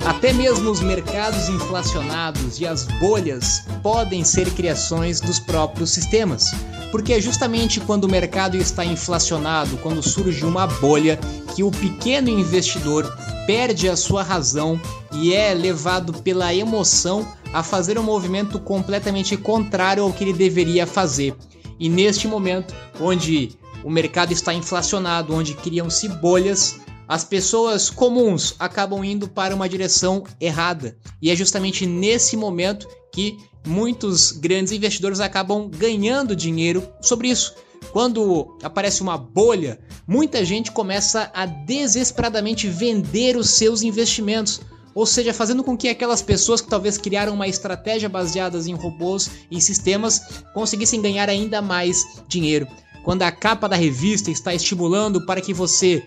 Até 0.05 0.33
mesmo 0.33 0.69
os 0.69 0.81
mercados 0.81 1.47
inflacionados 1.47 2.59
e 2.59 2.67
as 2.67 2.83
bolhas 2.99 3.63
podem 3.81 4.23
ser 4.23 4.51
criações 4.51 5.21
dos 5.21 5.39
próprios 5.39 5.91
sistemas, 5.91 6.53
porque 6.91 7.13
é 7.13 7.21
justamente 7.21 7.79
quando 7.79 8.03
o 8.03 8.09
mercado 8.11 8.57
está 8.57 8.83
inflacionado, 8.83 9.77
quando 9.77 10.03
surge 10.03 10.45
uma 10.45 10.67
bolha, 10.67 11.17
que 11.55 11.63
o 11.63 11.71
pequeno 11.71 12.27
investidor 12.27 13.09
perde 13.47 13.87
a 13.87 13.95
sua 13.95 14.23
razão 14.23 14.79
e 15.13 15.33
é 15.33 15.53
levado 15.53 16.13
pela 16.21 16.53
emoção 16.53 17.25
a 17.53 17.63
fazer 17.63 17.97
um 17.97 18.03
movimento 18.03 18.59
completamente 18.59 19.37
contrário 19.37 20.03
ao 20.03 20.11
que 20.11 20.25
ele 20.25 20.33
deveria 20.33 20.85
fazer. 20.85 21.33
E 21.79 21.87
neste 21.87 22.27
momento, 22.27 22.73
onde 22.99 23.51
o 23.83 23.89
mercado 23.89 24.33
está 24.33 24.53
inflacionado, 24.53 25.33
onde 25.33 25.53
criam-se 25.53 26.09
bolhas, 26.09 26.79
as 27.07 27.23
pessoas 27.23 27.89
comuns 27.89 28.55
acabam 28.59 29.03
indo 29.03 29.27
para 29.27 29.55
uma 29.55 29.67
direção 29.67 30.23
errada. 30.39 30.97
E 31.21 31.29
é 31.29 31.35
justamente 31.35 31.85
nesse 31.85 32.37
momento 32.37 32.87
que 33.11 33.37
muitos 33.65 34.31
grandes 34.31 34.73
investidores 34.73 35.19
acabam 35.19 35.69
ganhando 35.69 36.35
dinheiro 36.35 36.87
sobre 37.01 37.29
isso. 37.29 37.53
Quando 37.91 38.57
aparece 38.63 39.01
uma 39.01 39.17
bolha, 39.17 39.79
muita 40.07 40.43
gente 40.45 40.71
começa 40.71 41.29
a 41.33 41.45
desesperadamente 41.45 42.67
vender 42.67 43.35
os 43.35 43.49
seus 43.51 43.81
investimentos, 43.81 44.61
ou 44.95 45.05
seja, 45.05 45.33
fazendo 45.33 45.63
com 45.63 45.75
que 45.75 45.89
aquelas 45.89 46.21
pessoas 46.21 46.61
que 46.61 46.69
talvez 46.69 46.97
criaram 46.97 47.33
uma 47.33 47.47
estratégia 47.47 48.07
baseada 48.07 48.57
em 48.57 48.73
robôs 48.73 49.29
e 49.51 49.59
sistemas 49.59 50.21
conseguissem 50.53 51.01
ganhar 51.01 51.29
ainda 51.29 51.61
mais 51.61 52.03
dinheiro. 52.27 52.67
Quando 53.03 53.23
a 53.23 53.31
capa 53.31 53.67
da 53.67 53.75
revista 53.75 54.31
está 54.31 54.53
estimulando 54.53 55.25
para 55.25 55.41
que 55.41 55.53
você 55.53 56.05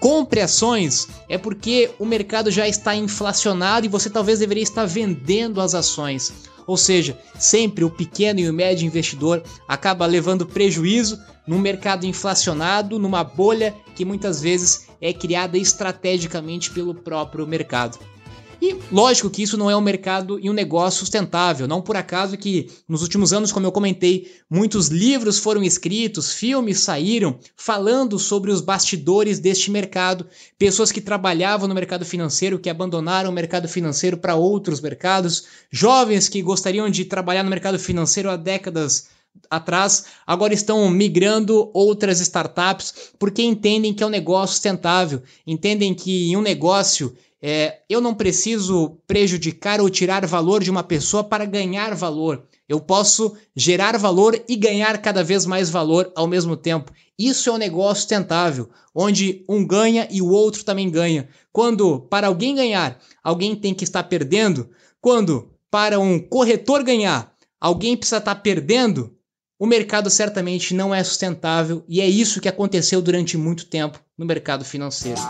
compre 0.00 0.40
ações, 0.40 1.08
é 1.28 1.36
porque 1.36 1.90
o 1.98 2.04
mercado 2.04 2.50
já 2.50 2.68
está 2.68 2.94
inflacionado 2.94 3.86
e 3.86 3.88
você 3.88 4.08
talvez 4.08 4.38
deveria 4.38 4.62
estar 4.62 4.86
vendendo 4.86 5.60
as 5.60 5.74
ações. 5.74 6.32
Ou 6.66 6.76
seja, 6.76 7.18
sempre 7.38 7.82
o 7.82 7.90
pequeno 7.90 8.40
e 8.40 8.48
o 8.48 8.52
médio 8.52 8.86
investidor 8.86 9.42
acaba 9.66 10.04
levando 10.04 10.46
prejuízo 10.46 11.18
num 11.46 11.58
mercado 11.58 12.04
inflacionado, 12.04 12.98
numa 12.98 13.24
bolha 13.24 13.74
que 13.96 14.04
muitas 14.04 14.42
vezes 14.42 14.86
é 15.00 15.12
criada 15.12 15.56
estrategicamente 15.56 16.70
pelo 16.70 16.94
próprio 16.94 17.46
mercado. 17.46 17.98
E 18.60 18.76
lógico 18.90 19.30
que 19.30 19.42
isso 19.42 19.56
não 19.56 19.70
é 19.70 19.76
um 19.76 19.80
mercado 19.80 20.38
e 20.40 20.50
um 20.50 20.52
negócio 20.52 21.00
sustentável. 21.00 21.68
Não 21.68 21.80
por 21.80 21.96
acaso 21.96 22.36
que 22.36 22.68
nos 22.88 23.02
últimos 23.02 23.32
anos, 23.32 23.52
como 23.52 23.66
eu 23.66 23.72
comentei, 23.72 24.32
muitos 24.50 24.88
livros 24.88 25.38
foram 25.38 25.62
escritos, 25.62 26.32
filmes 26.32 26.80
saíram 26.80 27.38
falando 27.56 28.18
sobre 28.18 28.50
os 28.50 28.60
bastidores 28.60 29.38
deste 29.38 29.70
mercado, 29.70 30.26
pessoas 30.58 30.90
que 30.90 31.00
trabalhavam 31.00 31.68
no 31.68 31.74
mercado 31.74 32.04
financeiro, 32.04 32.58
que 32.58 32.68
abandonaram 32.68 33.30
o 33.30 33.32
mercado 33.32 33.68
financeiro 33.68 34.16
para 34.18 34.34
outros 34.34 34.80
mercados, 34.80 35.44
jovens 35.70 36.28
que 36.28 36.42
gostariam 36.42 36.90
de 36.90 37.04
trabalhar 37.04 37.44
no 37.44 37.50
mercado 37.50 37.78
financeiro 37.78 38.28
há 38.28 38.36
décadas 38.36 39.06
atrás, 39.48 40.06
agora 40.26 40.52
estão 40.52 40.90
migrando 40.90 41.70
outras 41.72 42.20
startups 42.20 43.12
porque 43.18 43.42
entendem 43.42 43.94
que 43.94 44.02
é 44.02 44.06
um 44.06 44.10
negócio 44.10 44.54
sustentável, 44.54 45.22
entendem 45.46 45.94
que 45.94 46.30
em 46.30 46.36
um 46.36 46.42
negócio 46.42 47.14
é, 47.40 47.78
eu 47.88 48.00
não 48.00 48.14
preciso 48.14 48.98
prejudicar 49.06 49.80
ou 49.80 49.88
tirar 49.88 50.26
valor 50.26 50.62
de 50.62 50.70
uma 50.70 50.82
pessoa 50.82 51.22
para 51.22 51.44
ganhar 51.44 51.94
valor. 51.94 52.44
Eu 52.68 52.80
posso 52.80 53.36
gerar 53.56 53.96
valor 53.96 54.38
e 54.48 54.56
ganhar 54.56 54.98
cada 54.98 55.24
vez 55.24 55.46
mais 55.46 55.70
valor 55.70 56.12
ao 56.14 56.26
mesmo 56.26 56.56
tempo. 56.56 56.92
Isso 57.18 57.48
é 57.48 57.52
um 57.52 57.58
negócio 57.58 58.02
sustentável, 58.02 58.68
onde 58.94 59.44
um 59.48 59.66
ganha 59.66 60.06
e 60.10 60.20
o 60.20 60.28
outro 60.28 60.64
também 60.64 60.90
ganha. 60.90 61.28
Quando 61.52 62.00
para 62.00 62.26
alguém 62.26 62.54
ganhar, 62.54 63.00
alguém 63.22 63.56
tem 63.56 63.72
que 63.72 63.84
estar 63.84 64.02
perdendo. 64.04 64.68
Quando 65.00 65.50
para 65.70 65.98
um 65.98 66.18
corretor 66.18 66.82
ganhar, 66.82 67.32
alguém 67.60 67.96
precisa 67.96 68.18
estar 68.18 68.34
perdendo. 68.36 69.14
O 69.58 69.66
mercado 69.66 70.10
certamente 70.10 70.74
não 70.74 70.94
é 70.94 71.02
sustentável 71.02 71.84
e 71.88 72.00
é 72.00 72.06
isso 72.06 72.40
que 72.40 72.48
aconteceu 72.48 73.00
durante 73.00 73.36
muito 73.36 73.66
tempo 73.66 74.00
no 74.16 74.26
mercado 74.26 74.64
financeiro. 74.64 75.20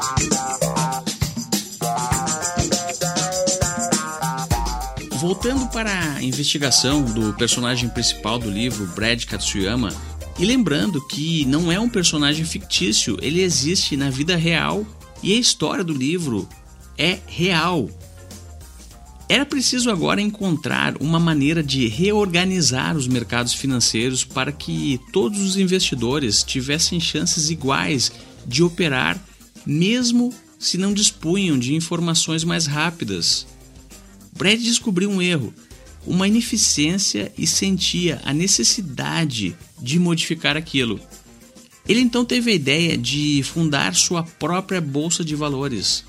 Voltando 5.19 5.67
para 5.73 6.15
a 6.15 6.23
investigação 6.23 7.03
do 7.03 7.33
personagem 7.35 7.89
principal 7.89 8.39
do 8.39 8.49
livro, 8.49 8.87
Brad 8.95 9.25
Katsuyama, 9.25 9.93
e 10.39 10.45
lembrando 10.45 11.05
que 11.09 11.45
não 11.45 11.73
é 11.73 11.81
um 11.81 11.89
personagem 11.89 12.45
fictício, 12.45 13.19
ele 13.21 13.41
existe 13.41 13.97
na 13.97 14.11
vida 14.11 14.37
real 14.37 14.87
e 15.21 15.33
a 15.33 15.37
história 15.37 15.83
do 15.83 15.93
livro 15.93 16.49
é 16.97 17.19
real. 17.27 17.91
Era 19.29 19.45
preciso 19.45 19.91
agora 19.91 20.21
encontrar 20.21 20.95
uma 21.01 21.19
maneira 21.19 21.65
de 21.65 21.89
reorganizar 21.89 22.97
os 22.97 23.09
mercados 23.09 23.55
financeiros 23.55 24.23
para 24.23 24.53
que 24.53 25.01
todos 25.13 25.41
os 25.41 25.57
investidores 25.57 26.45
tivessem 26.45 27.01
chances 27.01 27.51
iguais 27.51 28.13
de 28.47 28.63
operar, 28.63 29.21
mesmo 29.67 30.33
se 30.61 30.79
não 30.79 30.95
dispunham 30.95 31.59
de 31.59 31.75
informações 31.75 32.45
mais 32.45 32.67
rápidas. 32.67 33.58
Brad 34.39 34.61
descobriu 34.61 35.11
um 35.11 35.21
erro, 35.21 35.53
uma 36.07 36.29
ineficiência 36.29 37.33
e 37.37 37.45
sentia 37.45 38.21
a 38.25 38.33
necessidade 38.33 39.57
de 39.83 39.99
modificar 39.99 40.57
aquilo. 40.57 41.01
Ele 41.89 42.01
então 42.01 42.25
teve 42.25 42.53
a 42.53 42.55
ideia 42.55 42.97
de 42.97 43.43
fundar 43.43 43.97
sua 43.97 44.23
própria 44.23 44.81
bolsa 44.81 45.25
de 45.25 45.35
valores, 45.35 46.05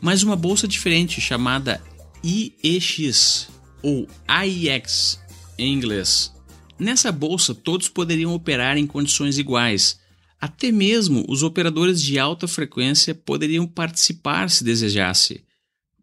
mas 0.00 0.22
uma 0.22 0.34
bolsa 0.34 0.66
diferente 0.66 1.20
chamada 1.20 1.82
IEX 2.24 3.48
ou 3.82 4.08
AIX 4.26 5.20
em 5.58 5.74
inglês. 5.74 6.32
Nessa 6.78 7.12
bolsa 7.12 7.54
todos 7.54 7.90
poderiam 7.90 8.32
operar 8.34 8.78
em 8.78 8.86
condições 8.86 9.36
iguais. 9.36 10.00
Até 10.40 10.72
mesmo 10.72 11.26
os 11.28 11.42
operadores 11.42 12.02
de 12.02 12.18
alta 12.18 12.48
frequência 12.48 13.14
poderiam 13.14 13.66
participar 13.66 14.48
se 14.48 14.64
desejasse. 14.64 15.45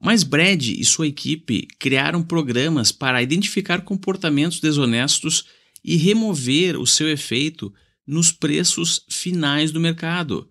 Mas 0.04 0.22
Brad 0.24 0.68
e 0.68 0.84
sua 0.84 1.08
equipe 1.08 1.66
criaram 1.80 2.22
programas 2.22 2.92
para 2.92 3.24
identificar 3.24 3.86
comportamentos 3.86 4.60
desonestos 4.60 5.46
e 5.82 5.96
remover 5.96 6.78
o 6.78 6.86
seu 6.86 7.10
efeito 7.10 7.74
nos 8.06 8.30
preços 8.30 9.06
finais 9.10 9.72
do 9.72 9.80
mercado. 9.80 10.50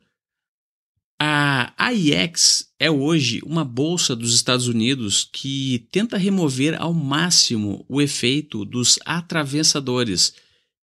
A 1.20 1.74
AIX 1.76 2.72
é 2.80 2.90
hoje 2.90 3.42
uma 3.44 3.62
bolsa 3.62 4.16
dos 4.16 4.34
Estados 4.34 4.68
Unidos 4.68 5.28
que 5.30 5.86
tenta 5.92 6.16
remover 6.16 6.80
ao 6.80 6.94
máximo 6.94 7.84
o 7.90 8.00
efeito 8.00 8.64
dos 8.64 8.98
atravessadores, 9.04 10.32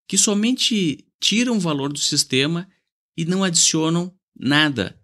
que 0.08 0.18
somente 0.18 1.08
tiram 1.20 1.60
valor 1.60 1.92
do 1.92 2.00
sistema 2.00 2.70
e 3.18 3.26
não 3.26 3.44
adicionam 3.44 4.14
nada. 4.40 4.99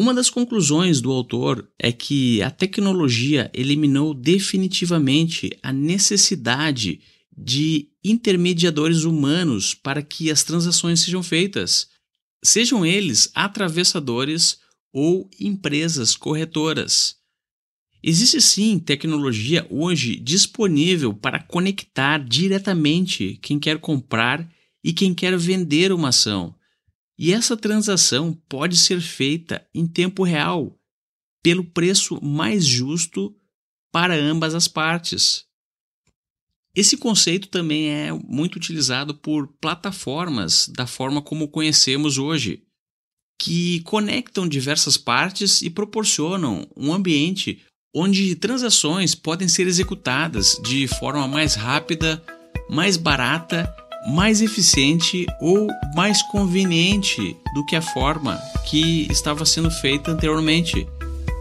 Uma 0.00 0.14
das 0.14 0.30
conclusões 0.30 0.98
do 0.98 1.12
autor 1.12 1.70
é 1.78 1.92
que 1.92 2.40
a 2.40 2.50
tecnologia 2.50 3.50
eliminou 3.52 4.14
definitivamente 4.14 5.50
a 5.62 5.74
necessidade 5.74 7.02
de 7.36 7.86
intermediadores 8.02 9.04
humanos 9.04 9.74
para 9.74 10.00
que 10.00 10.30
as 10.30 10.42
transações 10.42 11.00
sejam 11.00 11.22
feitas, 11.22 11.86
sejam 12.42 12.86
eles 12.86 13.30
atravessadores 13.34 14.60
ou 14.90 15.28
empresas 15.38 16.16
corretoras. 16.16 17.16
Existe 18.02 18.40
sim 18.40 18.78
tecnologia 18.78 19.66
hoje 19.68 20.16
disponível 20.16 21.12
para 21.12 21.42
conectar 21.42 22.26
diretamente 22.26 23.38
quem 23.42 23.58
quer 23.58 23.78
comprar 23.78 24.50
e 24.82 24.94
quem 24.94 25.12
quer 25.12 25.36
vender 25.36 25.92
uma 25.92 26.08
ação. 26.08 26.54
E 27.20 27.34
essa 27.34 27.54
transação 27.54 28.32
pode 28.48 28.78
ser 28.78 28.98
feita 28.98 29.62
em 29.74 29.86
tempo 29.86 30.24
real, 30.24 30.74
pelo 31.42 31.62
preço 31.62 32.18
mais 32.24 32.64
justo 32.64 33.36
para 33.92 34.14
ambas 34.16 34.54
as 34.54 34.66
partes. 34.66 35.44
Esse 36.74 36.96
conceito 36.96 37.48
também 37.48 37.90
é 37.90 38.10
muito 38.10 38.56
utilizado 38.56 39.14
por 39.14 39.48
plataformas 39.60 40.66
da 40.66 40.86
forma 40.86 41.20
como 41.20 41.48
conhecemos 41.48 42.16
hoje, 42.16 42.62
que 43.38 43.80
conectam 43.80 44.48
diversas 44.48 44.96
partes 44.96 45.60
e 45.60 45.68
proporcionam 45.68 46.66
um 46.74 46.90
ambiente 46.90 47.60
onde 47.94 48.34
transações 48.34 49.14
podem 49.14 49.46
ser 49.46 49.66
executadas 49.66 50.58
de 50.64 50.88
forma 50.88 51.28
mais 51.28 51.54
rápida, 51.54 52.24
mais 52.70 52.96
barata 52.96 53.70
mais 54.06 54.40
eficiente 54.40 55.26
ou 55.40 55.68
mais 55.94 56.22
conveniente 56.22 57.36
do 57.54 57.64
que 57.66 57.76
a 57.76 57.82
forma 57.82 58.40
que 58.64 59.06
estava 59.10 59.44
sendo 59.44 59.70
feita 59.70 60.10
anteriormente. 60.10 60.86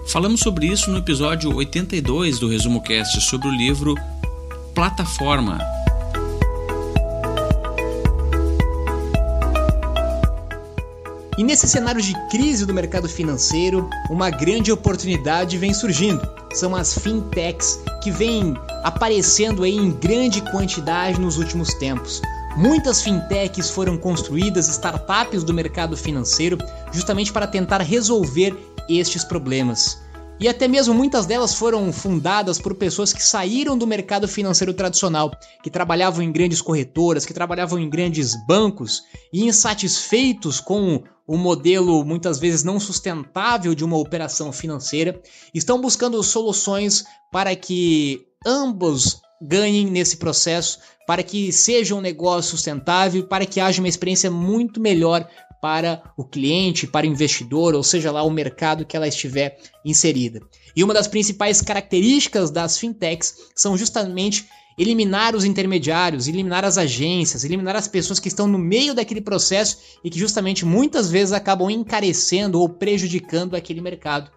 Falamos 0.07 0.41
sobre 0.41 0.67
isso 0.67 0.89
no 0.91 0.97
episódio 0.97 1.55
82 1.55 2.39
do 2.39 2.49
Resumo 2.49 2.81
Cast 2.81 3.21
sobre 3.21 3.47
o 3.47 3.51
livro 3.51 3.95
Plataforma. 4.73 5.59
E 11.37 11.43
nesse 11.43 11.69
cenário 11.69 12.01
de 12.01 12.13
crise 12.29 12.65
do 12.65 12.73
mercado 12.73 13.07
financeiro, 13.07 13.89
uma 14.09 14.29
grande 14.29 14.73
oportunidade 14.73 15.57
vem 15.57 15.73
surgindo. 15.73 16.21
São 16.53 16.75
as 16.75 16.97
fintechs 16.97 17.79
que 18.03 18.11
vêm 18.11 18.55
aparecendo 18.83 19.65
em 19.65 19.91
grande 19.91 20.41
quantidade 20.51 21.17
nos 21.17 21.37
últimos 21.37 21.73
tempos. 21.75 22.21
Muitas 22.59 23.01
fintechs 23.01 23.69
foram 23.69 23.97
construídas, 23.97 24.67
startups 24.67 25.45
do 25.45 25.53
mercado 25.53 25.95
financeiro, 25.95 26.57
justamente 26.91 27.31
para 27.31 27.47
tentar 27.47 27.81
resolver 27.81 28.53
estes 28.89 29.23
problemas. 29.23 29.97
E 30.41 30.45
até 30.45 30.67
mesmo 30.67 30.93
muitas 30.93 31.25
delas 31.25 31.55
foram 31.55 31.93
fundadas 31.93 32.59
por 32.59 32.75
pessoas 32.75 33.13
que 33.13 33.23
saíram 33.23 33.77
do 33.77 33.87
mercado 33.87 34.27
financeiro 34.27 34.73
tradicional, 34.73 35.31
que 35.63 35.69
trabalhavam 35.69 36.21
em 36.21 36.33
grandes 36.33 36.61
corretoras, 36.61 37.25
que 37.25 37.33
trabalhavam 37.33 37.79
em 37.79 37.89
grandes 37.89 38.35
bancos 38.45 39.03
e 39.31 39.45
insatisfeitos 39.45 40.59
com 40.59 41.01
o 41.25 41.37
modelo 41.37 42.03
muitas 42.03 42.39
vezes 42.39 42.61
não 42.61 42.77
sustentável 42.77 43.73
de 43.73 43.85
uma 43.85 43.97
operação 43.97 44.51
financeira, 44.51 45.21
estão 45.53 45.79
buscando 45.79 46.21
soluções 46.21 47.05
para 47.31 47.55
que 47.55 48.27
ambos 48.45 49.21
ganhem 49.41 49.85
nesse 49.85 50.17
processo, 50.17 50.79
para 51.07 51.23
que 51.23 51.51
seja 51.51 51.95
um 51.95 52.01
negócio 52.01 52.51
sustentável, 52.51 53.25
para 53.25 53.45
que 53.45 53.59
haja 53.59 53.81
uma 53.81 53.87
experiência 53.87 54.29
muito 54.29 54.79
melhor 54.79 55.27
para 55.61 56.01
o 56.15 56.23
cliente, 56.23 56.87
para 56.87 57.05
o 57.05 57.09
investidor, 57.09 57.75
ou 57.75 57.83
seja 57.83 58.11
lá 58.11 58.23
o 58.23 58.29
mercado 58.29 58.85
que 58.85 58.95
ela 58.95 59.07
estiver 59.07 59.57
inserida. 59.83 60.41
E 60.75 60.83
uma 60.83 60.93
das 60.93 61.07
principais 61.07 61.61
características 61.61 62.49
das 62.49 62.77
fintechs 62.77 63.35
são 63.55 63.77
justamente 63.77 64.47
eliminar 64.77 65.35
os 65.35 65.43
intermediários, 65.43 66.27
eliminar 66.27 66.63
as 66.63 66.77
agências, 66.77 67.43
eliminar 67.43 67.75
as 67.75 67.87
pessoas 67.87 68.19
que 68.19 68.29
estão 68.29 68.47
no 68.47 68.57
meio 68.57 68.93
daquele 68.93 69.19
processo 69.19 69.77
e 70.01 70.09
que 70.09 70.17
justamente 70.17 70.65
muitas 70.65 71.11
vezes 71.11 71.33
acabam 71.33 71.69
encarecendo 71.69 72.61
ou 72.61 72.69
prejudicando 72.69 73.55
aquele 73.55 73.81
mercado. 73.81 74.31